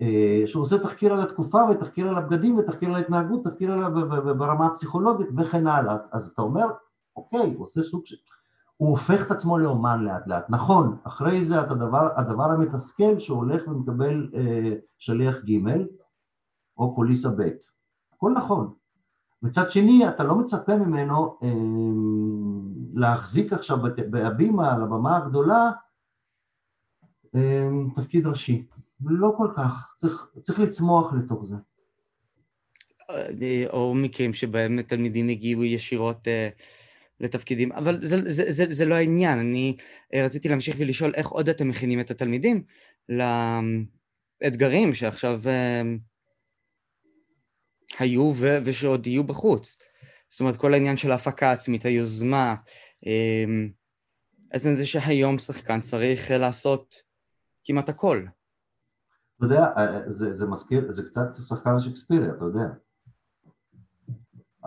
אה, 0.00 0.42
שהוא 0.46 0.62
עושה 0.62 0.78
תחקיר 0.78 1.12
על 1.12 1.20
התקופה 1.20 1.62
ותחקיר 1.70 2.08
על 2.08 2.16
הבגדים 2.16 2.58
ותחקיר 2.58 2.88
על 2.88 2.94
ההתנהגות, 2.94 3.44
תחקיר 3.44 3.72
על 3.72 3.92
ברמה 4.34 4.66
הפסיכולוגית 4.66 5.28
וכן 5.36 5.66
הלאה. 5.66 5.96
אז 6.12 6.28
אתה 6.28 6.42
אומר, 6.42 6.66
אוקיי, 7.16 7.54
הוא 7.54 7.62
עושה 7.62 7.82
סוג 7.82 8.06
של... 8.06 8.16
הוא 8.78 8.90
הופך 8.90 9.26
את 9.26 9.30
עצמו 9.30 9.58
לאומן 9.58 10.04
לאט 10.04 10.26
לאט. 10.26 10.44
נכון, 10.48 10.96
אחרי 11.04 11.44
זה 11.44 11.60
את 11.60 11.70
הדבר, 11.70 12.08
הדבר 12.16 12.50
המתסכל 12.50 13.18
שהוא 13.18 13.38
הולך 13.38 13.68
ומקבל 13.68 14.30
אה, 14.34 14.74
שליח 14.98 15.44
ג' 15.44 15.58
או 16.76 16.96
פוליסה 16.96 17.28
ב', 17.28 17.42
הכל 18.12 18.32
נכון. 18.36 18.74
מצד 19.42 19.70
שני, 19.70 20.08
אתה 20.08 20.24
לא 20.24 20.38
מצפה 20.38 20.76
ממנו 20.76 21.38
אה, 21.42 21.48
להחזיק 22.94 23.52
עכשיו 23.52 23.78
בהבימה, 24.10 24.74
על 24.74 24.82
הבמה 24.82 25.16
הגדולה, 25.16 25.70
אה, 27.34 27.68
תפקיד 27.96 28.26
ראשי. 28.26 28.66
לא 29.04 29.34
כל 29.36 29.48
כך, 29.56 29.94
צריך, 29.96 30.26
צריך 30.42 30.60
לצמוח 30.60 31.14
לתוך 31.14 31.44
זה. 31.44 31.56
אה, 33.10 33.64
או 33.70 33.94
מקרים 33.94 34.32
שבהם 34.32 34.82
תלמידים 34.82 35.28
הגיעו 35.28 35.64
ישירות 35.64 36.28
אה, 36.28 36.48
לתפקידים, 37.20 37.72
אבל 37.72 38.06
זה, 38.06 38.16
זה, 38.26 38.44
זה, 38.48 38.64
זה 38.70 38.84
לא 38.84 38.94
העניין, 38.94 39.38
אני 39.38 39.76
אה, 40.14 40.24
רציתי 40.24 40.48
להמשיך 40.48 40.76
ולשאול 40.78 41.12
איך 41.14 41.28
עוד 41.28 41.48
אתם 41.48 41.68
מכינים 41.68 42.00
את 42.00 42.10
התלמידים 42.10 42.62
לאתגרים 44.42 44.94
שעכשיו 44.94 45.40
היו 47.98 48.32
ו- 48.36 48.58
ושעוד 48.64 49.06
יהיו 49.06 49.24
בחוץ. 49.24 49.78
זאת 50.28 50.40
אומרת, 50.40 50.56
כל 50.56 50.74
העניין 50.74 50.96
של 50.96 51.12
ההפקה 51.12 51.50
העצמית, 51.50 51.84
היוזמה, 51.84 52.54
עצם 54.50 54.74
זה 54.74 54.86
שהיום 54.86 55.38
שחקן 55.38 55.80
צריך 55.80 56.30
לעשות 56.30 56.94
כמעט 57.64 57.88
הכל. 57.88 58.24
אתה 59.36 59.46
יודע, 59.46 59.66
זה, 60.06 60.32
זה 60.32 60.46
מזכיר, 60.46 60.92
זה 60.92 61.02
קצת 61.02 61.34
שחקן 61.48 61.70
השקספירי, 61.76 62.30
אתה 62.30 62.44
יודע. 62.44 62.68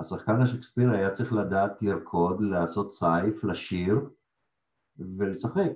השחקן 0.02 0.42
השקספירי 0.42 0.98
היה 0.98 1.12
צריך 1.12 1.34
לדעת 1.34 1.82
לרקוד, 1.82 2.42
לעשות 2.42 2.92
סייף, 2.92 3.44
לשיר 3.44 4.10
ולשחק. 5.00 5.72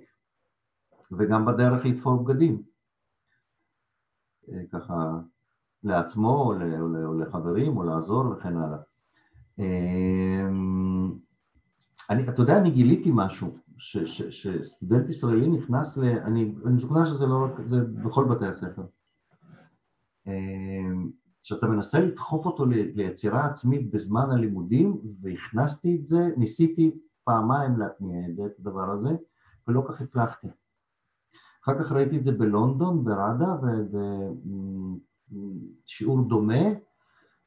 וגם 1.11 1.45
בדרך 1.45 1.85
לתפור 1.85 2.23
בגדים. 2.23 2.63
אה, 4.51 4.61
ככה 4.71 5.19
לעצמו 5.83 6.29
או, 6.29 6.53
או 7.05 7.19
לחברים 7.19 7.77
או 7.77 7.83
לעזור 7.83 8.31
וכן 8.31 8.57
הלאה. 8.57 8.77
אמ, 9.59 11.11
אני, 12.09 12.29
אתה 12.29 12.41
יודע, 12.41 12.57
אני 12.57 12.71
גיליתי 12.71 13.11
משהו, 13.13 13.47
ש, 13.77 13.97
ש, 13.97 14.21
שסטודנט 14.21 15.09
ישראלי 15.09 15.47
נכנס 15.47 15.97
ל... 15.97 16.03
אני, 16.03 16.55
משוכנע 16.65 17.05
שזה 17.05 17.25
לא 17.25 17.45
רק, 17.45 17.65
זה 17.65 17.85
בכל 17.85 18.25
בתי 18.25 18.45
הספר. 18.45 18.83
שאתה 21.45 21.67
מנסה 21.67 21.99
לדחוף 21.99 22.45
אותו 22.45 22.65
ליצירה 22.69 23.45
עצמית 23.45 23.91
בזמן 23.91 24.31
הלימודים, 24.31 25.01
והכנסתי 25.21 25.95
את 25.95 26.05
זה, 26.05 26.29
ניסיתי 26.37 26.99
פעמיים 27.23 27.79
להתניע 27.79 28.29
את 28.29 28.35
זה, 28.35 28.45
את 28.45 28.59
הדבר 28.59 28.91
הזה, 28.91 29.09
ולא 29.67 29.85
כך 29.89 30.01
הצלחתי. 30.01 30.47
אחר 31.63 31.83
כך 31.83 31.91
ראיתי 31.91 32.17
את 32.17 32.23
זה 32.23 32.31
בלונדון, 32.31 33.03
בראדה, 33.03 33.55
בשיעור 35.85 36.27
דומה, 36.27 36.63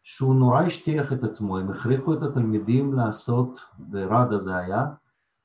שהוא 0.02 0.34
נורא 0.34 0.62
השטיח 0.62 1.12
את 1.12 1.24
עצמו, 1.24 1.58
הם 1.58 1.70
הכריחו 1.70 2.14
את 2.14 2.22
התלמידים 2.22 2.92
לעשות, 2.92 3.60
בראדה 3.78 4.38
זה 4.38 4.56
היה, 4.56 4.84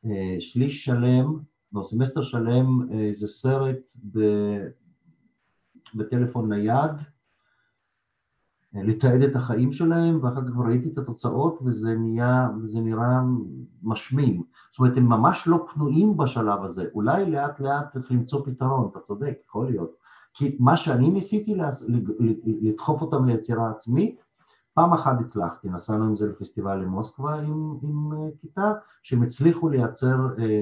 אה, 0.06 0.36
שליש 0.40 0.86
שלם, 0.86 1.40
לא, 1.74 1.84
סמסטר 1.84 2.24
שלם, 2.24 2.92
אה, 2.92 3.00
איזה 3.00 3.28
סרט 3.28 3.80
בטלפון 5.96 6.54
נייד, 6.54 6.92
לתעד 8.74 9.22
את 9.22 9.36
החיים 9.36 9.74
שלהם, 9.74 10.20
ואחר 10.24 10.42
כך 10.46 10.52
כבר 10.52 10.66
ראיתי 10.66 10.90
את 10.90 10.98
התוצאות 10.98 11.60
וזה 11.66 11.96
נהיה, 11.96 12.50
וזה 12.62 12.80
נראה 12.80 13.22
משמים. 13.84 14.44
זאת 14.72 14.80
אומרת, 14.80 14.98
הם 14.98 15.06
ממש 15.06 15.44
לא 15.48 15.66
פנויים 15.74 16.18
בשלב 16.18 16.64
הזה. 16.64 16.86
אולי 16.94 17.32
לאט 17.32 17.60
לאט 17.60 17.92
צריך 17.94 18.12
למצוא 18.12 18.46
פתרון, 18.46 18.90
אתה 18.92 19.00
צודק, 19.00 19.38
יכול 19.48 19.66
להיות. 19.66 19.92
כי 20.34 20.58
מה 20.60 20.78
שאני 20.78 21.10
ניסיתי 21.10 21.56
לדחוף 22.62 23.02
אותם 23.02 23.26
ליצירה 23.26 23.70
עצמית, 23.70 24.24
פעם 24.74 24.94
אחת 24.94 25.20
הצלחתי, 25.20 25.70
נסענו 25.70 26.06
עם 26.06 26.16
זה 26.16 26.28
לפסטיבל 26.28 26.76
למוסקבה 26.76 27.36
עם, 27.36 27.78
עם 27.84 28.14
אה, 28.14 28.30
כיתה, 28.42 28.72
שהם 29.04 29.24
הצליחו 29.24 29.70
לייצר 29.70 30.18
אה, 30.40 30.62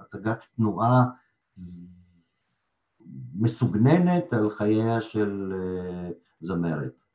הצגת 0.00 0.44
תנועה 0.56 1.04
מסוגננת 3.34 4.32
על 4.32 4.50
חייה 4.50 5.00
של 5.00 5.54
אה, 5.56 6.10
זמרת. 6.40 7.05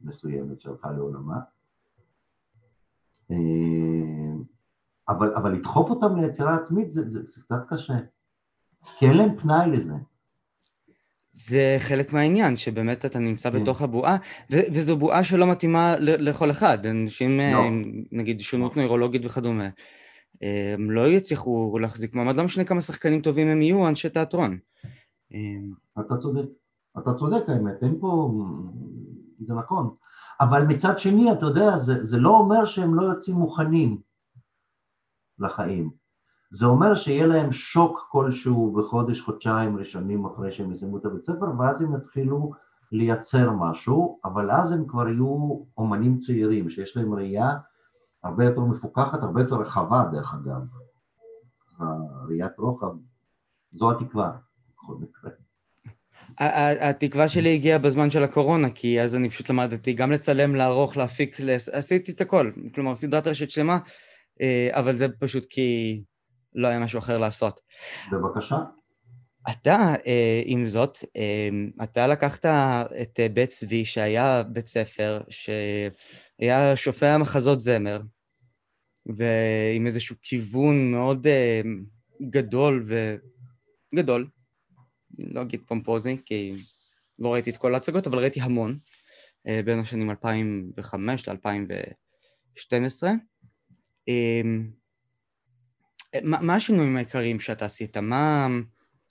מסוימת 0.00 0.60
שהלכה 0.60 0.90
לעולמה. 0.90 1.40
אה, 3.30 3.36
אבל, 5.08 5.34
אבל 5.34 5.52
לדחוף 5.52 5.90
אותם 5.90 6.16
ליצירה 6.16 6.54
עצמית 6.54 6.90
זה, 6.90 7.08
זה, 7.08 7.22
זה 7.24 7.40
קצת 7.40 7.60
קשה, 7.68 7.94
כי 8.98 9.06
אין 9.06 9.16
להם 9.16 9.38
פנאי 9.38 9.70
לזה. 9.70 9.94
זה 11.32 11.76
חלק 11.78 12.12
מהעניין, 12.12 12.56
שבאמת 12.56 13.04
אתה 13.04 13.18
נמצא 13.18 13.50
כן. 13.50 13.62
בתוך 13.62 13.82
הבועה, 13.82 14.16
ו- 14.52 14.72
וזו 14.72 14.96
בועה 14.96 15.24
שלא 15.24 15.46
מתאימה 15.46 15.96
ל- 15.98 16.28
לכל 16.28 16.50
אחד. 16.50 16.86
אנשים 16.86 17.40
לא. 17.40 17.58
עם 17.58 18.04
נגיד 18.12 18.40
שונות 18.40 18.76
לא. 18.76 18.82
נוירולוגית 18.82 19.26
וכדומה, 19.26 19.68
הם 20.76 20.90
לא 20.90 21.08
יצליחו 21.08 21.78
להחזיק 21.78 22.14
מעמד, 22.14 22.36
לא 22.36 22.44
משנה 22.44 22.64
כמה 22.64 22.80
שחקנים 22.80 23.20
טובים 23.22 23.48
הם 23.48 23.62
יהיו, 23.62 23.88
אנשי 23.88 24.08
תיאטרון. 24.08 24.58
אתה 26.00 26.16
צודק, 26.16 26.48
אתה 26.98 27.14
צודק 27.14 27.48
האמת, 27.48 27.82
אין 27.82 27.98
פה 28.00 28.32
זה 29.46 29.54
נכון. 29.54 29.94
אבל 30.40 30.64
מצד 30.66 30.98
שני, 30.98 31.32
אתה 31.32 31.46
יודע, 31.46 31.76
זה, 31.76 32.02
זה 32.02 32.18
לא 32.18 32.30
אומר 32.30 32.64
שהם 32.64 32.94
לא 32.94 33.02
יוצאים 33.02 33.36
מוכנים 33.36 34.00
לחיים. 35.38 35.90
זה 36.50 36.66
אומר 36.66 36.94
שיהיה 36.94 37.26
להם 37.26 37.52
שוק 37.52 38.08
כלשהו 38.10 38.72
בחודש, 38.72 39.20
חודשיים 39.20 39.76
ראשונים 39.76 40.26
אחרי 40.26 40.52
שהם 40.52 40.72
יסיימו 40.72 40.98
את 40.98 41.04
הבית 41.04 41.24
ספר, 41.24 41.46
ואז 41.58 41.82
הם 41.82 41.96
יתחילו 41.96 42.52
לייצר 42.92 43.52
משהו, 43.52 44.20
אבל 44.24 44.50
אז 44.50 44.72
הם 44.72 44.86
כבר 44.88 45.08
יהיו 45.08 45.64
אומנים 45.78 46.18
צעירים, 46.18 46.70
שיש 46.70 46.96
להם 46.96 47.14
ראייה 47.14 47.56
הרבה 48.24 48.44
יותר 48.44 48.60
מפוקחת, 48.60 49.22
הרבה 49.22 49.40
יותר 49.40 49.56
רחבה 49.56 50.04
דרך 50.12 50.34
אגב. 50.34 50.62
ראיית 52.28 52.58
רוחב, 52.58 52.96
זו 53.70 53.90
התקווה, 53.90 54.36
בכל 54.72 54.94
מקרה. 55.00 55.30
התקווה 56.40 57.28
שלי 57.28 57.54
הגיעה 57.54 57.78
בזמן 57.78 58.10
של 58.10 58.22
הקורונה, 58.22 58.70
כי 58.70 59.00
אז 59.00 59.14
אני 59.14 59.30
פשוט 59.30 59.50
למדתי 59.50 59.92
גם 59.92 60.12
לצלם, 60.12 60.54
לערוך, 60.54 60.96
להפיק, 60.96 61.36
עשיתי 61.72 62.12
את 62.12 62.20
הכל. 62.20 62.50
כלומר, 62.74 62.94
סדרת 62.94 63.26
רשת 63.26 63.50
שלמה, 63.50 63.78
אה, 64.40 64.68
אבל 64.72 64.96
זה 64.96 65.08
פשוט 65.08 65.46
כי 65.50 66.00
לא 66.54 66.68
היה 66.68 66.78
משהו 66.78 66.98
אחר 66.98 67.18
לעשות. 67.18 67.60
בבקשה. 68.12 68.56
אתה, 69.50 69.94
אה, 70.06 70.42
עם 70.44 70.66
זאת, 70.66 70.98
אה, 71.16 71.48
אתה 71.84 72.06
לקחת 72.06 72.44
את 73.02 73.20
בית 73.34 73.48
צבי, 73.48 73.84
שהיה 73.84 74.42
בית 74.42 74.66
ספר, 74.66 75.20
שהיה 75.28 76.76
שופע 76.76 77.18
מחזות 77.18 77.60
זמר, 77.60 78.00
ועם 79.06 79.86
איזשהו 79.86 80.16
כיוון 80.22 80.90
מאוד 80.90 81.26
גדול 82.30 82.86
וגדול, 83.92 84.26
לא 85.18 85.42
אגיד 85.42 85.60
פומפוזי, 85.66 86.16
כי 86.24 86.54
לא 87.18 87.32
ראיתי 87.32 87.50
את 87.50 87.56
כל 87.56 87.74
ההצגות, 87.74 88.06
אבל 88.06 88.18
ראיתי 88.18 88.40
המון, 88.40 88.76
אה, 89.48 89.60
בין 89.64 89.78
השנים 89.78 90.10
2005 90.10 91.28
ל-2012. 91.28 93.08
אמ, 94.08 94.70
מה, 96.22 96.40
מה 96.40 96.54
השינויים 96.54 96.96
העיקריים 96.96 97.40
שאתה 97.40 97.64
עשית? 97.64 97.96
מה, 97.96 98.46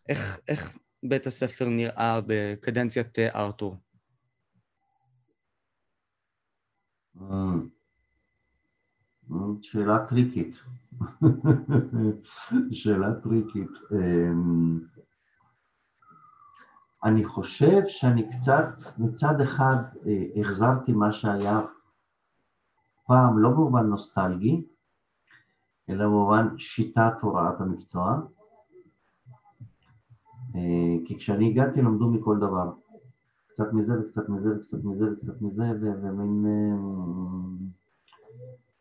איך, 0.09 0.39
איך 0.47 0.77
בית 1.03 1.27
הספר 1.27 1.69
נראה 1.69 2.19
בקדנציית 2.27 3.19
אה, 3.19 3.29
ארתור? 3.35 3.75
אה, 7.21 7.55
שאלה 9.61 10.05
טריקית. 10.09 10.55
שאלה 12.71 13.21
טריקית. 13.23 13.69
אני 17.07 17.25
חושב 17.25 17.81
שאני 17.87 18.23
קצת, 18.31 18.65
מצד 18.97 19.41
אחד 19.41 19.75
אה, 20.05 20.41
החזרתי 20.41 20.91
מה 20.91 21.13
שהיה 21.13 21.61
פעם, 23.07 23.39
לא 23.39 23.49
במובן 23.49 23.85
נוסטלגי, 23.85 24.65
אלא 25.89 26.05
במובן 26.05 26.57
שיטת 26.57 27.13
הוראת 27.21 27.61
המקצוע, 27.61 28.19
אה, 30.55 30.95
כי 31.07 31.17
כשאני 31.19 31.49
הגעתי 31.49 31.81
למדו 31.81 32.09
מכל 32.09 32.39
דבר, 32.39 32.71
קצת 33.47 33.73
מזה 33.73 33.99
וקצת 33.99 34.29
מזה 34.29 34.55
וקצת 34.57 34.83
מזה 34.83 35.11
וקצת 35.11 35.41
מזה, 35.41 35.71
ומין... 35.81 36.45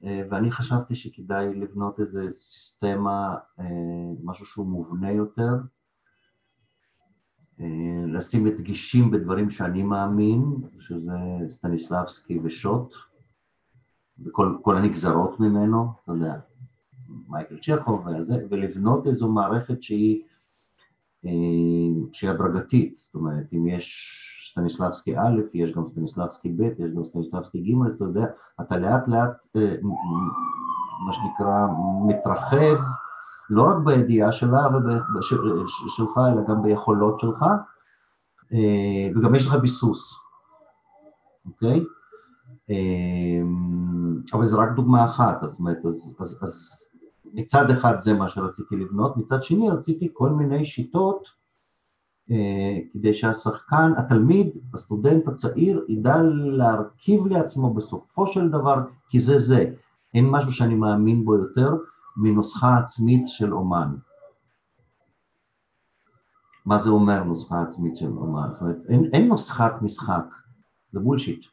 אה, 0.05 0.23
ואני 0.31 0.51
חשבתי 0.53 0.95
שכדאי 0.95 1.55
לבנות 1.55 2.01
איזה 2.01 2.33
סיסטמה, 2.33 3.37
משהו 4.25 4.47
שהוא 4.47 4.67
מובנה 4.67 5.12
יותר, 5.12 5.55
לשים 8.07 8.49
דגישים 8.49 9.11
בדברים 9.11 9.51
שאני 9.51 9.83
מאמין, 9.83 10.42
שזה 10.81 11.16
סטניסלבסקי 11.49 12.38
ושות', 12.42 12.96
וכל 14.25 14.77
הנגזרות 14.77 15.40
ממנו, 15.40 15.87
אתה 16.03 16.12
יודע, 16.12 16.35
מייקל 17.29 17.57
צ'כוב 17.62 18.07
וזה, 18.07 18.47
ולבנות 18.51 19.07
איזו 19.07 19.29
מערכת 19.29 19.83
שהיא, 19.83 20.23
אה, 21.25 21.31
שהיא 22.12 22.31
הדרגתית, 22.31 22.97
זאת 22.97 23.14
אומרת, 23.14 23.45
אם 23.53 23.66
יש 23.66 24.23
סטניסלבסקי 24.51 25.19
א', 25.19 25.40
יש 25.55 25.73
גם 25.73 25.87
סטניסלבסקי 25.87 26.49
ב', 26.49 26.62
יש 26.62 26.92
גם 26.97 27.05
סטניסלבסקי 27.05 27.59
ג', 27.59 27.97
אתה 27.97 28.05
יודע, 28.05 28.27
אתה 28.61 28.77
לאט 28.77 29.09
לאט, 29.09 29.47
אה, 29.57 29.77
מה 31.07 31.12
שנקרא, 31.12 31.66
מתרחב, 32.07 32.77
לא 33.50 33.62
רק 33.62 33.85
בידיעה 33.85 34.32
שלה 34.32 34.62
שלך, 35.96 36.18
אלא 36.18 36.42
גם 36.48 36.62
ביכולות 36.62 37.20
שלך, 37.20 37.42
אה, 38.52 39.09
וגם 39.16 39.35
יש 39.35 39.46
לך 39.46 39.54
ביסוס, 39.54 40.14
אוקיי? 41.46 41.85
אה, 42.70 43.42
אבל 44.32 44.46
זו 44.46 44.59
רק 44.59 44.72
דוגמה 44.76 45.04
אחת, 45.04 45.42
אז, 45.42 45.61
אז, 45.85 46.14
אז, 46.20 46.38
אז 46.42 46.70
מצד 47.35 47.70
אחד 47.70 48.00
זה 48.00 48.12
מה 48.12 48.28
שרציתי 48.28 48.76
לבנות, 48.76 49.16
מצד 49.16 49.44
שני 49.44 49.70
רציתי 49.70 50.09
כל 50.12 50.30
מיני 50.30 50.64
שיטות 50.64 51.28
אה, 52.30 52.78
כדי 52.92 53.14
שהשחקן, 53.14 53.92
התלמיד, 53.96 54.46
הסטודנט 54.74 55.28
הצעיר, 55.28 55.85
ידע 55.88 56.16
להרכיב 56.32 57.26
לעצמו 57.26 57.74
בסופו 57.74 58.26
של 58.26 58.48
דבר, 58.48 58.76
כי 59.11 59.20
זה 59.20 59.38
זה. 59.38 59.72
אין 60.14 60.26
משהו 60.26 60.52
שאני 60.52 60.74
מאמין 60.74 61.24
בו 61.24 61.37
יותר 61.37 61.76
מנוסחה 62.16 62.79
עצמית 62.79 63.29
של 63.29 63.55
אומן. 63.55 63.94
מה 66.66 66.79
זה 66.79 66.90
אומר 66.90 67.24
נוסחה 67.24 67.62
עצמית 67.62 67.96
של 67.96 68.18
אומן? 68.18 68.48
זאת 68.52 68.62
אומרת, 68.62 68.76
אין, 68.88 69.11
אין 69.12 69.29
נוסחת 69.29 69.83
משחק, 69.83 70.24
זה 70.92 71.00
בולשיט. 71.00 71.46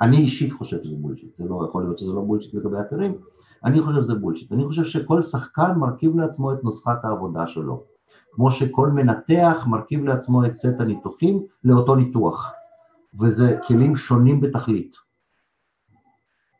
אני 0.00 0.16
אישית 0.16 0.52
חושב 0.52 0.82
שזה 0.84 0.96
בולשיט, 0.96 1.36
זה 1.38 1.44
לא 1.44 1.66
יכול 1.68 1.82
להיות 1.82 1.98
שזה 1.98 2.12
לא 2.12 2.20
בולשיט 2.20 2.54
לגבי 2.54 2.76
אחרים, 2.88 3.14
אני 3.64 3.82
חושב 3.82 4.02
שזה 4.02 4.14
בולשיט. 4.14 4.52
אני 4.52 4.66
חושב 4.66 4.84
שכל 4.84 5.22
שחקן 5.22 5.74
מרכיב 5.76 6.16
לעצמו 6.16 6.52
את 6.52 6.64
נוסחת 6.64 7.04
העבודה 7.04 7.48
שלו. 7.48 7.82
כמו 8.32 8.50
שכל 8.50 8.88
מנתח 8.88 9.64
מרכיב 9.66 10.04
לעצמו 10.04 10.46
את 10.46 10.54
סט 10.54 10.80
הניתוחים 10.80 11.42
לאותו 11.64 11.94
ניתוח, 11.94 12.52
וזה 13.20 13.58
כלים 13.66 13.96
שונים 13.96 14.40
בתכלית. 14.40 14.96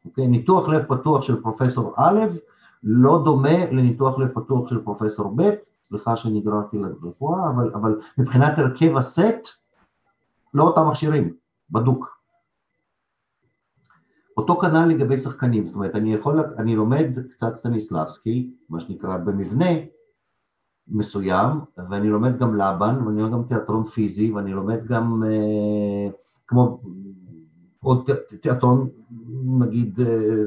אוקיי? 0.04 0.26
ניתוח 0.26 0.68
לב 0.68 0.82
פתוח 0.82 1.22
של 1.22 1.42
פרופסור 1.42 1.94
א' 1.96 2.20
לא 2.82 3.22
דומה 3.24 3.70
לניתוח 3.70 4.18
לב 4.18 4.28
פתוח 4.28 4.68
של 4.68 4.82
פרופסור 4.84 5.34
ב', 5.36 5.50
סליחה 5.82 6.16
שנגררתי 6.16 6.78
לרפואה, 6.78 7.50
אבל, 7.50 7.70
אבל 7.74 8.00
מבחינת 8.18 8.58
הרכב 8.58 8.96
הסט, 8.96 9.48
לא 10.54 10.62
אותם 10.62 10.88
מכשירים, 10.88 11.34
בדוק. 11.70 12.22
אותו 14.36 14.60
כנ"ל 14.60 14.86
לגבי 14.86 15.18
שחקנים, 15.18 15.66
זאת 15.66 15.74
אומרת, 15.76 15.94
אני 15.94 16.14
יכול, 16.14 16.40
אני 16.58 16.76
לומד 16.76 17.06
קצת 17.30 17.54
סטניסלבסקי, 17.54 18.50
מה 18.68 18.80
שנקרא 18.80 19.16
במבנה 19.16 19.70
מסוים, 20.88 21.48
ואני 21.90 22.08
לומד 22.08 22.38
גם 22.38 22.54
לבן, 22.54 23.06
ואני 23.06 23.22
לומד 23.22 23.32
גם 23.32 23.42
תיאטרון 23.48 23.84
פיזי, 23.84 24.30
ואני 24.30 24.52
לומד 24.52 24.86
גם 24.86 25.22
אה, 25.26 26.08
כמו 26.46 26.80
עוד 27.82 28.10
תיאטרון, 28.40 28.88
נגיד 29.58 30.00
אה, 30.00 30.44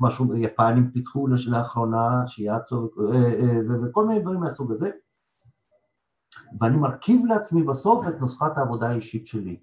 משהו 0.00 0.36
יפנים 0.36 0.90
פיתחו 0.90 1.26
לאחרונה, 1.46 2.26
שיאצו 2.26 2.88
אה, 3.00 3.14
אה, 3.14 3.60
וכל 3.82 4.06
מיני 4.06 4.20
דברים 4.20 4.40
מהסוג 4.40 4.72
הזה, 4.72 4.90
ואני 6.60 6.76
מרכיב 6.76 7.26
לעצמי 7.26 7.62
בסוף 7.62 8.08
את 8.08 8.20
נוסחת 8.20 8.58
העבודה 8.58 8.88
האישית 8.88 9.26
שלי. 9.26 9.60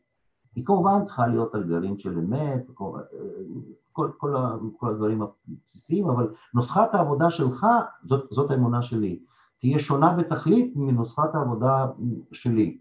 היא 0.55 0.65
כמובן 0.65 1.03
צריכה 1.03 1.27
להיות 1.27 1.55
על 1.55 1.63
גרעין 1.63 1.97
של 1.97 2.17
אמת, 2.17 2.67
כל, 2.73 2.99
כל, 3.91 4.09
כל, 4.17 4.29
כל 4.77 4.89
הדברים 4.89 5.21
הבסיסיים, 5.21 6.09
אבל 6.09 6.33
נוסחת 6.53 6.95
העבודה 6.95 7.29
שלך, 7.29 7.65
זאת, 8.03 8.27
זאת 8.31 8.51
האמונה 8.51 8.81
שלי, 8.81 9.19
תהיה 9.59 9.79
שונה 9.79 10.13
בתכלית 10.17 10.73
מנוסחת 10.75 11.35
העבודה 11.35 11.85
שלי. 12.31 12.77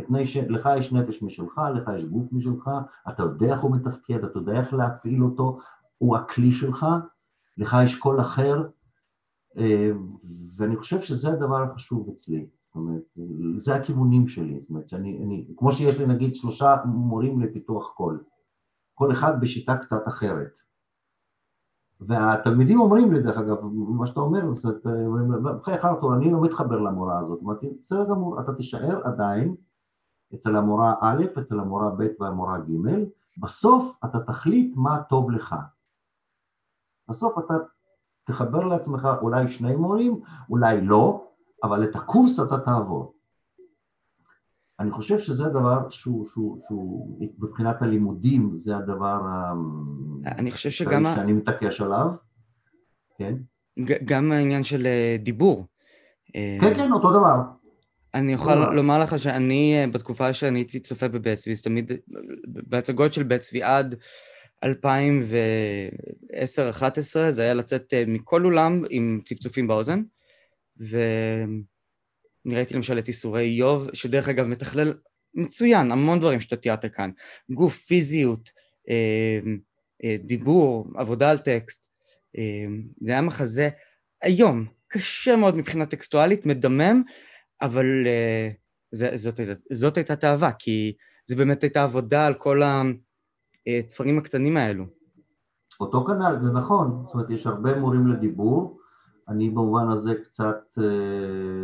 מפני 0.00 0.26
שלך 0.26 0.68
יש 0.78 0.92
נפש 0.92 1.22
משלך, 1.22 1.60
לך 1.74 1.90
יש 1.96 2.04
גוף 2.04 2.32
משלך, 2.32 2.70
אתה 3.08 3.22
יודע 3.22 3.52
איך 3.52 3.60
הוא 3.60 3.76
מתפקד, 3.76 4.24
אתה 4.24 4.38
יודע 4.38 4.52
איך 4.60 4.74
להפעיל 4.74 5.22
אותו, 5.22 5.58
הוא 5.98 6.16
הכלי 6.16 6.52
שלך, 6.52 6.86
לך 7.58 7.76
יש 7.84 7.96
קול 7.96 8.20
אחר, 8.20 8.62
אה, 9.58 9.90
ואני 10.56 10.76
חושב 10.76 11.00
שזה 11.00 11.28
הדבר 11.28 11.62
החשוב 11.62 12.08
אצלי, 12.08 12.46
זאת 12.60 12.74
אומרת, 12.74 13.18
זה 13.58 13.74
הכיוונים 13.74 14.28
שלי, 14.28 14.60
זאת 14.60 14.70
אומרת, 14.70 14.88
שאני, 14.88 15.22
אני, 15.24 15.46
כמו 15.56 15.72
שיש 15.72 15.98
לי 15.98 16.06
נגיד 16.06 16.34
שלושה 16.34 16.76
מורים 16.84 17.40
לפיתוח 17.40 17.92
קול, 17.96 18.24
כל 18.94 19.12
אחד 19.12 19.40
בשיטה 19.40 19.76
קצת 19.76 20.08
אחרת. 20.08 20.58
והתלמידים 22.00 22.80
אומרים 22.80 23.12
לי, 23.12 23.22
דרך 23.22 23.38
אגב, 23.38 23.56
מה 23.72 24.06
שאתה 24.06 24.20
אומר, 24.20 24.54
זאת 24.54 24.86
אומרת, 24.86 25.58
בחייך 25.60 25.84
ארתור, 25.84 26.14
אני 26.14 26.30
לא 26.30 26.40
מתחבר 26.42 26.80
למורה 26.80 27.18
הזאת, 27.18 27.40
אמרתי, 27.42 27.66
בסדר 27.84 28.08
גמור, 28.08 28.40
אתה 28.40 28.54
תישאר 28.54 29.00
עדיין 29.04 29.54
אצל 30.34 30.56
המורה 30.56 30.94
א', 31.02 31.24
אצל 31.38 31.60
המורה 31.60 31.90
ב' 31.90 32.06
והמורה 32.20 32.58
ג', 32.58 33.04
בסוף 33.38 33.98
אתה 34.04 34.20
תחליט 34.20 34.72
מה 34.76 35.02
טוב 35.08 35.30
לך. 35.30 35.54
בסוף 37.08 37.38
אתה 37.38 37.54
תחבר 38.24 38.64
לעצמך 38.64 39.08
אולי 39.22 39.52
שני 39.52 39.76
מורים, 39.76 40.20
אולי 40.50 40.80
לא, 40.80 41.26
אבל 41.62 41.84
את 41.84 41.96
הקורס 41.96 42.40
אתה 42.40 42.58
תעבור. 42.58 43.14
אני 44.80 44.90
חושב 44.90 45.18
שזה 45.18 45.46
הדבר 45.46 45.90
שהוא, 45.90 46.26
שהוא, 46.26 46.58
שהוא 46.68 47.18
מבחינת 47.38 47.82
הלימודים, 47.82 48.54
זה 48.54 48.76
הדבר 48.76 49.20
אני 50.26 50.52
חושב 50.52 50.70
שגם... 50.70 51.04
שאני 51.14 51.32
מתעקש 51.32 51.80
עליו, 51.80 52.12
כן? 53.18 53.34
גם 54.04 54.32
העניין 54.32 54.64
של 54.64 54.86
אה, 54.86 55.16
דיבור. 55.18 55.66
כן, 56.32 56.74
כן, 56.76 56.92
אותו 56.92 57.10
דבר. 57.10 57.59
אני 58.14 58.32
יכול 58.32 58.54
לומר 58.74 58.98
לך 58.98 59.18
שאני, 59.18 59.74
אה, 59.78 59.86
בתקופה 59.86 60.34
שאני 60.34 60.58
הייתי 60.58 60.80
צופה 60.80 61.08
בבית 61.08 61.38
צבי, 61.38 61.52
אז 61.52 61.62
תמיד, 61.62 61.92
בהצגות 62.44 63.14
של 63.14 63.22
בית 63.22 63.40
צבי 63.40 63.62
עד 63.62 63.94
2010-2011, 64.64 64.68
זה 67.30 67.42
היה 67.42 67.54
לצאת 67.54 67.94
אה, 67.94 68.04
מכל 68.06 68.44
אולם 68.44 68.84
עם 68.90 69.20
צפצופים 69.24 69.68
באוזן, 69.68 70.02
ואני 70.76 72.54
ראיתי 72.54 72.74
למשל 72.74 72.98
את 72.98 73.08
איסורי 73.08 73.42
איוב, 73.42 73.88
שדרך 73.92 74.28
אגב 74.28 74.46
מתכלל 74.46 74.94
מצוין, 75.34 75.92
המון 75.92 76.20
דברים 76.20 76.40
שאתה 76.40 76.56
תיארת 76.56 76.84
כאן, 76.94 77.10
גוף, 77.50 77.76
פיזיות, 77.76 78.50
אה, 78.90 79.40
דיבור, 80.18 80.86
עבודה 80.96 81.30
על 81.30 81.38
טקסט, 81.38 81.86
זה 83.00 83.12
היה 83.12 83.20
מחזה 83.20 83.68
היום, 84.22 84.66
קשה 84.88 85.36
מאוד 85.36 85.56
מבחינה 85.56 85.86
טקסטואלית, 85.86 86.46
מדמם, 86.46 87.02
אבל 87.62 87.86
uh, 88.04 88.54
זה, 88.92 89.10
זאת, 89.14 89.40
זאת 89.72 89.96
הייתה 89.96 90.16
תאווה, 90.16 90.52
כי 90.52 90.96
זה 91.24 91.36
באמת 91.36 91.62
הייתה 91.62 91.82
עבודה 91.82 92.26
על 92.26 92.34
כל 92.34 92.60
התפרים 93.66 94.18
הקטנים 94.18 94.56
האלו. 94.56 94.84
אותו 95.80 96.04
כנ"ל, 96.04 96.36
זה 96.42 96.52
נכון, 96.52 97.02
זאת 97.04 97.14
אומרת 97.14 97.30
יש 97.30 97.46
הרבה 97.46 97.78
מורים 97.78 98.06
לדיבור, 98.06 98.80
אני 99.28 99.50
במובן 99.50 99.90
הזה 99.90 100.14
קצת 100.14 100.58
uh, 100.78 100.82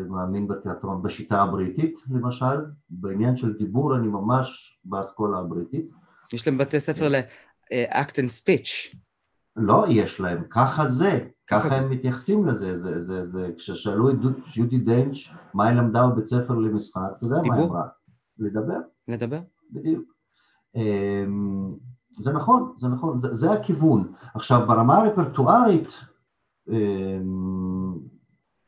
מאמין 0.08 0.48
בתיאטרון, 0.48 1.02
בשיטה 1.02 1.42
הבריטית 1.42 2.00
למשל, 2.10 2.56
בעניין 2.90 3.36
של 3.36 3.58
דיבור 3.58 3.96
אני 3.96 4.08
ממש 4.08 4.78
באסכולה 4.84 5.38
הבריטית. 5.38 5.90
יש 6.32 6.48
להם 6.48 6.58
בתי 6.58 6.80
ספר 6.80 7.08
ל-act 7.08 8.12
and 8.12 8.42
speech. 8.42 8.96
לא, 9.56 9.84
יש 9.88 10.20
להם, 10.20 10.44
ככה 10.50 10.88
זה, 10.88 11.28
ככה 11.46 11.76
הם 11.76 11.90
מתייחסים 11.90 12.46
לזה, 12.46 12.80
זה, 12.80 12.98
זה, 12.98 13.24
זה, 13.24 13.50
כששאלו 13.58 14.10
את 14.10 14.16
ג'ודי 14.54 14.78
דנץ' 14.78 15.16
מה 15.54 15.66
היא 15.66 15.76
למדה 15.76 16.06
בבית 16.06 16.24
ספר 16.24 16.54
למשחק, 16.54 17.00
אתה 17.16 17.26
יודע 17.26 17.36
מה 17.46 17.54
היא 17.54 17.64
אמרה? 17.64 17.86
לדבר. 18.38 18.78
לדבר. 19.08 19.38
בדיוק. 19.72 20.04
אמ, 20.74 21.74
זה 22.10 22.32
נכון, 22.32 22.74
זה 22.78 22.88
נכון, 22.88 23.18
זה, 23.18 23.34
זה 23.34 23.52
הכיוון. 23.52 24.12
עכשיו, 24.34 24.66
ברמה 24.66 24.96
הרפרטוארית, 24.96 25.92
אמ, 26.68 27.94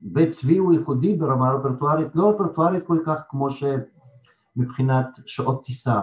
בית 0.00 0.30
צבי 0.30 0.56
הוא 0.56 0.72
ייחודי 0.72 1.16
ברמה 1.16 1.48
הרפרטוארית, 1.48 2.08
לא 2.14 2.30
רפרטוארית 2.30 2.86
כל 2.86 2.98
כך 3.06 3.20
כמו 3.28 3.48
שמבחינת 3.50 5.06
שעות 5.26 5.64
טיסה. 5.64 6.00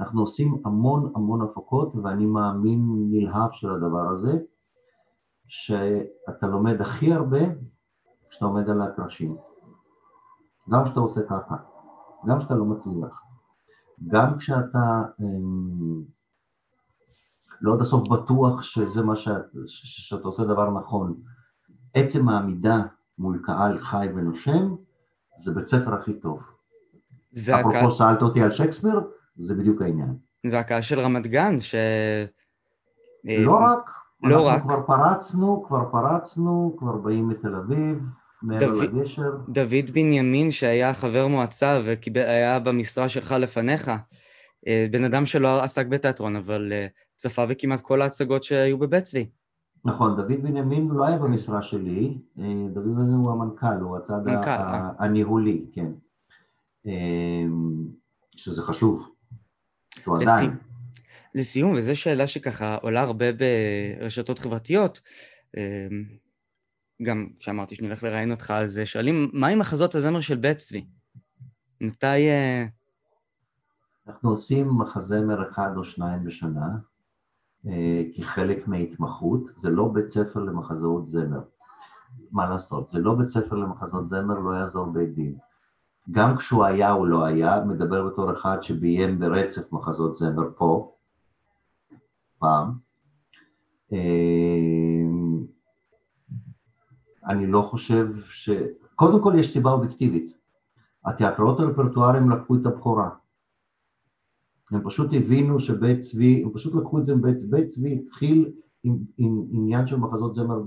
אנחנו 0.00 0.20
עושים 0.20 0.56
המון 0.64 1.12
המון 1.14 1.42
הפקות 1.42 1.96
ואני 1.96 2.26
מאמין 2.26 3.08
נלהב 3.10 3.50
של 3.52 3.70
הדבר 3.70 4.08
הזה, 4.08 4.38
שאתה 5.48 6.46
לומד 6.46 6.80
הכי 6.80 7.12
הרבה 7.12 7.40
כשאתה 8.30 8.44
עומד 8.44 8.70
על 8.70 8.82
הקרשים. 8.82 9.36
גם 10.70 10.84
כשאתה 10.84 11.00
עושה 11.00 11.20
ככה, 11.28 11.56
גם 12.26 12.38
כשאתה 12.38 12.54
לא 12.54 12.64
מצליח, 12.64 13.22
גם 14.08 14.38
כשאתה 14.38 15.02
אמ, 15.20 16.02
לא 17.60 17.74
עד 17.74 17.80
הסוף 17.80 18.08
בטוח 18.08 18.62
שזה 18.62 19.02
מה 19.02 19.16
שאת, 19.16 19.44
שאתה 19.66 20.22
עושה 20.22 20.44
דבר 20.44 20.70
נכון. 20.70 21.20
עצם 21.94 22.28
העמידה 22.28 22.78
מול 23.18 23.42
קהל 23.46 23.78
חי 23.78 24.08
ונושם, 24.14 24.74
זה 25.38 25.54
בית 25.54 25.66
ספר 25.66 25.94
הכי 25.94 26.20
טוב. 26.20 26.42
אפרופו 27.60 27.92
שאלת 27.92 28.22
אותי 28.22 28.42
על 28.42 28.50
שייקספיר, 28.50 29.00
זה 29.36 29.54
בדיוק 29.54 29.82
העניין. 29.82 30.16
והקהל 30.50 30.82
של 30.82 31.00
רמת 31.00 31.26
גן, 31.26 31.60
ש... 31.60 31.74
לא 33.24 33.58
רק, 33.58 33.90
לא 34.22 34.46
רק. 34.46 34.62
כבר 34.62 34.82
פרצנו, 34.82 35.64
כבר 35.66 35.90
פרצנו, 35.90 36.76
כבר 36.78 36.96
באים 36.96 37.28
מתל 37.28 37.54
אביב, 37.54 38.02
מעבר 38.42 38.74
לגשר. 38.74 39.30
דוד 39.48 39.90
בנימין, 39.92 40.50
שהיה 40.50 40.94
חבר 40.94 41.26
מועצה 41.26 41.80
והיה 41.84 42.58
במשרה 42.58 43.08
שלך 43.08 43.32
לפניך, 43.32 43.90
אה, 44.66 44.86
בן 44.90 45.04
אדם 45.04 45.26
שלא 45.26 45.62
עסק 45.62 45.86
בתיאטרון, 45.86 46.36
אבל 46.36 46.72
אה, 46.72 46.86
צפה 47.16 47.46
בכמעט 47.46 47.80
כל 47.80 48.02
ההצגות 48.02 48.44
שהיו 48.44 48.78
בבית 48.78 49.04
צבי. 49.04 49.30
נכון, 49.84 50.16
דוד 50.16 50.42
בנימין 50.42 50.88
לא 50.88 51.06
היה 51.06 51.18
במשרה 51.18 51.62
שלי, 51.62 52.18
אה, 52.38 52.44
דוד 52.72 52.84
בנימין 52.84 53.14
הוא 53.14 53.32
המנכ"ל, 53.32 53.80
הוא 53.80 53.96
הצד 53.96 54.20
הניהולי, 54.98 55.64
כן. 55.72 55.90
שזה 58.36 58.62
חשוב. 58.62 59.08
שהוא 60.02 60.16
עדיין. 60.22 60.50
לסיום, 61.34 61.74
וזו 61.76 61.96
שאלה 61.96 62.26
שככה 62.26 62.76
עולה 62.82 63.00
הרבה 63.00 63.26
ברשתות 63.32 64.38
חברתיות, 64.38 65.00
אמ, 65.56 66.04
גם 67.02 67.26
כשאמרתי 67.38 67.74
שאני 67.74 67.88
הולך 67.88 68.02
לראיין 68.02 68.30
אותך, 68.30 68.50
אז 68.50 68.80
שואלים, 68.84 69.30
מה 69.32 69.48
עם 69.48 69.58
מחזות 69.58 69.94
הזמר 69.94 70.20
של 70.20 70.36
בית 70.36 70.58
צבי? 70.58 70.86
מתי... 71.80 72.28
אה, 72.28 72.66
אנחנו 74.08 74.30
עושים 74.30 74.78
מחזמר 74.78 75.50
אחד 75.50 75.70
או 75.76 75.84
שניים 75.84 76.24
בשנה, 76.24 76.68
אה, 77.66 78.02
כחלק 78.16 78.68
מההתמחות, 78.68 79.50
זה 79.56 79.70
לא 79.70 79.88
בית 79.88 80.08
ספר 80.08 80.40
למחזאות 80.40 81.06
זמר. 81.06 81.40
מה 82.30 82.50
לעשות, 82.50 82.88
זה 82.88 82.98
לא 82.98 83.14
בית 83.14 83.28
ספר 83.28 83.56
למחזות 83.56 84.08
זמר, 84.08 84.38
לא 84.38 84.50
יעזור 84.50 84.86
בית 84.86 85.14
דין. 85.14 85.36
גם 86.10 86.36
כשהוא 86.36 86.64
היה 86.64 86.92
או 86.92 87.06
לא 87.06 87.24
היה, 87.24 87.64
מדבר 87.64 88.08
בתור 88.08 88.32
אחד 88.32 88.62
שביים 88.62 89.18
ברצף 89.18 89.72
מחזות 89.72 90.16
זמר 90.16 90.50
פה, 90.56 90.92
פעם. 92.38 92.72
אה, 93.92 93.98
אני 97.28 97.46
לא 97.46 97.62
חושב 97.62 98.06
ש... 98.28 98.50
קודם 98.94 99.22
כל 99.22 99.32
יש 99.38 99.52
סיבה 99.52 99.70
אובייקטיבית. 99.70 100.38
התיאטראות 101.06 101.60
הרפרטואריים 101.60 102.30
לקחו 102.30 102.56
את 102.56 102.66
הבכורה. 102.66 103.10
הם 104.70 104.80
פשוט 104.84 105.10
הבינו 105.12 105.60
שבית 105.60 106.00
צבי, 106.00 106.42
הם 106.44 106.50
פשוט 106.54 106.74
לקחו 106.74 106.98
את 106.98 107.06
זה 107.06 107.14
מבית 107.14 107.50
בית 107.50 107.68
צבי, 107.68 107.98
התחיל 108.06 108.52
עם, 108.82 108.98
עם 109.18 109.44
עניין 109.50 109.86
של 109.86 109.96
מחזות 109.96 110.34
זמר, 110.34 110.62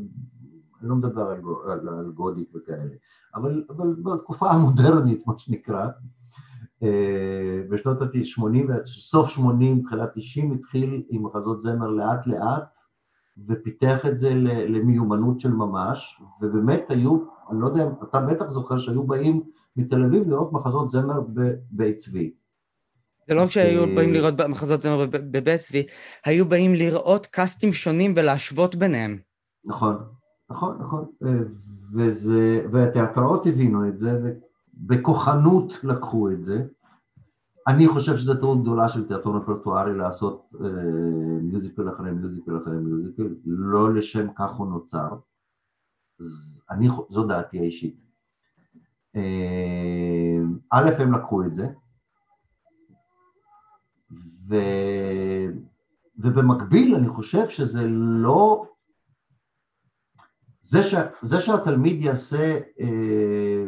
אני 0.81 0.89
לא 0.89 0.95
מדבר 0.95 1.21
על, 1.21 1.41
על, 1.71 1.89
על 1.89 2.11
גודיק 2.11 2.55
וכאלה, 2.55 2.95
אבל, 3.35 3.63
אבל 3.69 3.95
בתקופה 3.95 4.51
המודרנית, 4.51 5.27
מה 5.27 5.33
שנקרא, 5.37 5.87
בשנות 7.69 8.01
ה-80, 8.01 8.83
סוף 8.85 9.29
80, 9.29 9.81
תחילת 9.81 10.09
90, 10.15 10.51
התחיל 10.51 11.03
עם 11.09 11.25
מחזות 11.25 11.61
זמר 11.61 11.87
לאט 11.87 12.27
לאט, 12.27 12.79
ופיתח 13.47 14.05
את 14.05 14.17
זה 14.17 14.29
למיומנות 14.67 15.39
של 15.39 15.51
ממש, 15.51 16.21
ובאמת 16.41 16.85
היו, 16.89 17.17
אני 17.51 17.61
לא 17.61 17.67
יודע, 17.67 17.85
אתה 18.09 18.19
בטח 18.19 18.49
זוכר 18.49 18.79
שהיו 18.79 19.03
באים 19.03 19.43
מתל 19.75 20.03
אביב 20.03 20.27
לראות 20.27 20.53
מחזות 20.53 20.89
זמר 20.89 21.21
בבית 21.21 21.95
צבי. 21.95 22.31
זה 23.27 23.33
לא 23.33 23.43
רק 23.43 23.51
שהיו 23.51 23.83
אה, 23.83 23.95
באים 23.95 24.13
לראות 24.13 24.41
מחזות 24.41 24.81
זמר 24.81 25.05
בבית 25.11 25.59
צבי, 25.59 25.83
היו 26.25 26.45
באים 26.45 26.73
לראות 26.73 27.25
קאסטים 27.25 27.73
שונים 27.73 28.13
ולהשוות 28.15 28.75
ביניהם. 28.75 29.17
נכון, 29.65 29.95
נכון, 30.49 30.77
נכון. 30.81 31.05
אה, 31.25 31.39
וזה, 31.95 32.67
והתיאטראות 32.71 33.47
הבינו 33.47 33.87
את 33.87 33.97
זה, 33.97 34.33
ובכוחנות 34.73 35.83
לקחו 35.83 36.31
את 36.31 36.43
זה. 36.43 36.65
אני 37.67 37.87
חושב 37.87 38.17
שזו 38.17 38.35
טעות 38.35 38.61
גדולה 38.61 38.89
של 38.89 39.07
תיאטרון 39.07 39.41
רפרטוארי 39.41 39.97
לעשות 39.97 40.49
אה, 40.61 40.67
מיוזיקל 41.41 41.89
אחרי 41.89 42.11
מיוזיקל 42.11 42.57
אחרי 42.57 42.77
מיוזיקל, 42.77 43.35
לא 43.45 43.93
לשם 43.93 44.27
כך 44.35 44.51
הוא 44.51 44.67
נוצר. 44.67 45.09
אני, 46.69 46.87
זו 47.09 47.23
דעתי 47.23 47.59
האישית. 47.59 47.95
אה, 49.15 50.37
א', 50.69 50.89
הם 50.99 51.13
לקחו 51.13 51.43
את 51.43 51.53
זה, 51.53 51.67
ו... 54.47 54.55
ובמקביל 56.17 56.95
אני 56.95 57.09
חושב 57.09 57.49
שזה 57.49 57.83
לא... 57.87 58.65
זה, 60.61 60.83
ש... 60.83 60.95
זה 61.21 61.39
שהתלמיד 61.39 62.01
יעשה 62.01 62.59
אה, 62.79 63.65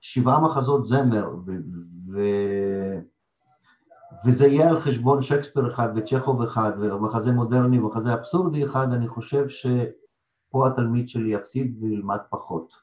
שבעה 0.00 0.40
מחזות 0.40 0.86
זמר 0.86 1.30
ו... 1.46 1.52
ו... 2.12 2.20
וזה 4.26 4.46
יהיה 4.46 4.68
על 4.68 4.80
חשבון 4.80 5.22
שייקספיר 5.22 5.68
אחד 5.68 5.88
וצ'כוב 5.96 6.42
אחד 6.42 6.72
ומחזה 6.80 7.32
מודרני 7.32 7.78
ומחזה 7.78 8.14
אבסורדי 8.14 8.64
אחד, 8.64 8.92
אני 8.92 9.08
חושב 9.08 9.48
שפה 9.48 10.66
התלמיד 10.66 11.08
שלי 11.08 11.34
יפסיד 11.34 11.82
וילמד 11.82 12.18
פחות. 12.30 12.74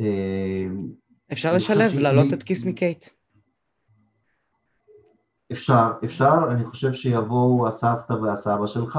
אה, 0.00 0.66
אפשר 1.32 1.54
לשלב, 1.54 1.98
להעלות 1.98 2.32
את 2.32 2.42
כיס 2.42 2.64
מקייט. 2.64 3.08
אפשר, 5.52 5.92
אפשר, 6.04 6.34
אני 6.50 6.64
חושב 6.64 6.92
שיבואו 6.92 7.66
הסבתא 7.66 8.12
והסבא 8.12 8.66
שלך. 8.66 8.98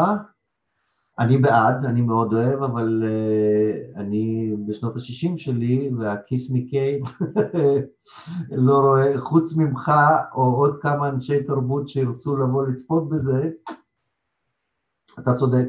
אני 1.19 1.37
בעד, 1.37 1.85
אני 1.85 2.01
מאוד 2.01 2.33
אוהב, 2.33 2.63
אבל 2.63 3.03
uh, 3.03 3.99
אני 3.99 4.53
בשנות 4.67 4.95
ה-60 4.95 5.37
שלי, 5.37 5.89
והכיס 5.97 6.51
מקייט, 6.51 7.05
לא 8.67 8.77
רואה, 8.79 9.19
חוץ 9.19 9.57
ממך 9.57 9.91
או 10.33 10.41
עוד 10.41 10.81
כמה 10.81 11.09
אנשי 11.09 11.43
תרבות 11.43 11.89
שירצו 11.89 12.37
לבוא 12.37 12.67
לצפות 12.67 13.09
בזה, 13.09 13.49
אתה 15.19 15.33
צודק. 15.33 15.67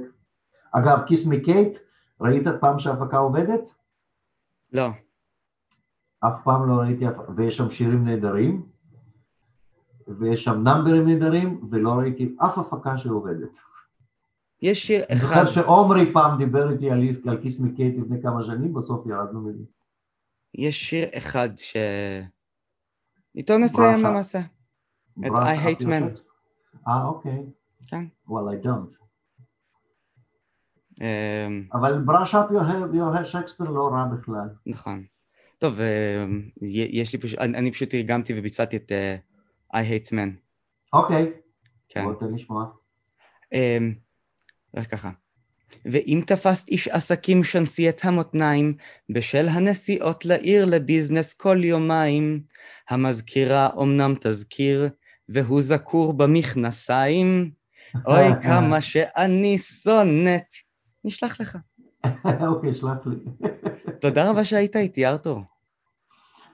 אגב, 0.72 0.98
כיס 1.06 1.26
מקייט, 1.26 1.78
ראית 2.20 2.46
פעם 2.60 2.78
שההפקה 2.78 3.18
עובדת? 3.18 3.60
לא. 4.72 4.88
אף 6.20 6.42
פעם 6.44 6.68
לא 6.68 6.74
ראיתי, 6.74 7.04
ויש 7.36 7.56
שם 7.56 7.70
שירים 7.70 8.04
נהדרים. 8.04 8.66
ויש 10.08 10.44
שם 10.44 10.62
נאמברים 10.62 11.06
נהדרים, 11.06 11.60
ולא 11.70 11.92
ראיתי 11.92 12.36
אף 12.38 12.58
הפקה 12.58 12.98
שעובדת. 12.98 13.58
יש 14.62 14.86
שיר 14.86 15.04
אחד... 15.04 15.20
זוכר 15.20 15.46
שעומרי 15.46 16.12
פעם 16.12 16.38
דיבר 16.38 16.72
איתי 16.72 16.90
על, 16.90 17.00
על 17.26 17.42
כיס 17.42 17.60
מקייט 17.60 17.98
לפני 17.98 18.22
כמה 18.22 18.44
שנים, 18.44 18.74
בסוף 18.74 19.06
ירדנו 19.06 19.40
מזה. 19.40 19.64
יש 20.54 20.88
שיר 20.90 21.08
אחד 21.14 21.48
ש... 21.56 21.76
איתו 23.36 23.58
נסיים 23.58 24.04
למעשה. 24.04 24.40
את 25.26 25.30
I 25.30 25.80
hate 25.80 25.84
men. 25.84 26.20
אה, 26.88 27.04
אוקיי. 27.04 27.46
כן. 27.86 28.04
Well, 28.28 28.62
I 28.62 28.64
don't. 28.64 29.00
אמ, 31.00 31.68
אבל 31.72 32.02
בראש 32.04 32.34
אפ 32.34 32.50
יוהר 32.94 33.24
שייקספיר 33.24 33.70
לא 33.70 33.88
רע 33.88 34.04
בכלל. 34.04 34.48
נכון. 34.66 35.04
טוב, 35.58 35.80
אמ, 35.80 36.48
יש 36.62 37.12
לי 37.12 37.18
פשוט, 37.18 37.38
אני 37.38 37.72
פשוט 37.72 37.90
תרגמתי 37.90 38.38
וביצעתי 38.38 38.76
את 38.76 38.92
אה, 38.92 39.16
I 39.74 39.84
hate 39.84 40.08
men. 40.08 40.30
אוקיי. 40.92 41.32
כן. 41.88 42.04
בוא 42.04 42.14
תן 42.14 42.34
לשמוע. 42.34 42.66
רק 44.76 44.86
ככה. 44.86 45.10
ואם 45.84 46.22
תפסת 46.26 46.68
איש 46.68 46.88
עסקים 46.88 47.44
שנסי 47.44 47.88
את 47.88 48.00
המותניים, 48.04 48.76
בשל 49.10 49.48
הנסיעות 49.48 50.24
לעיר 50.24 50.64
לביזנס 50.64 51.34
כל 51.34 51.64
יומיים, 51.64 52.42
המזכירה 52.90 53.68
אמנם 53.82 54.14
תזכיר, 54.20 54.88
והוא 55.28 55.62
זכור 55.62 56.12
במכנסיים, 56.12 57.50
אוי 58.06 58.24
כמה 58.42 58.80
שאני 58.80 59.58
שונאת. 59.58 60.54
נשלח 61.04 61.40
לך. 61.40 61.58
אוקיי, 62.48 62.74
שלח 62.74 63.06
לי. 63.06 63.16
תודה 64.00 64.30
רבה 64.30 64.44
שהיית 64.44 64.76
איתי, 64.76 65.06
ארתור. 65.06 65.42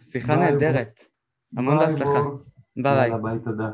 שיחה 0.01 0.37
נהדרת. 0.37 1.01
המון 1.57 1.79
בהצלחה. 1.79 2.21
ביי. 2.77 3.11
ביי, 3.23 3.39
תודה. 3.45 3.71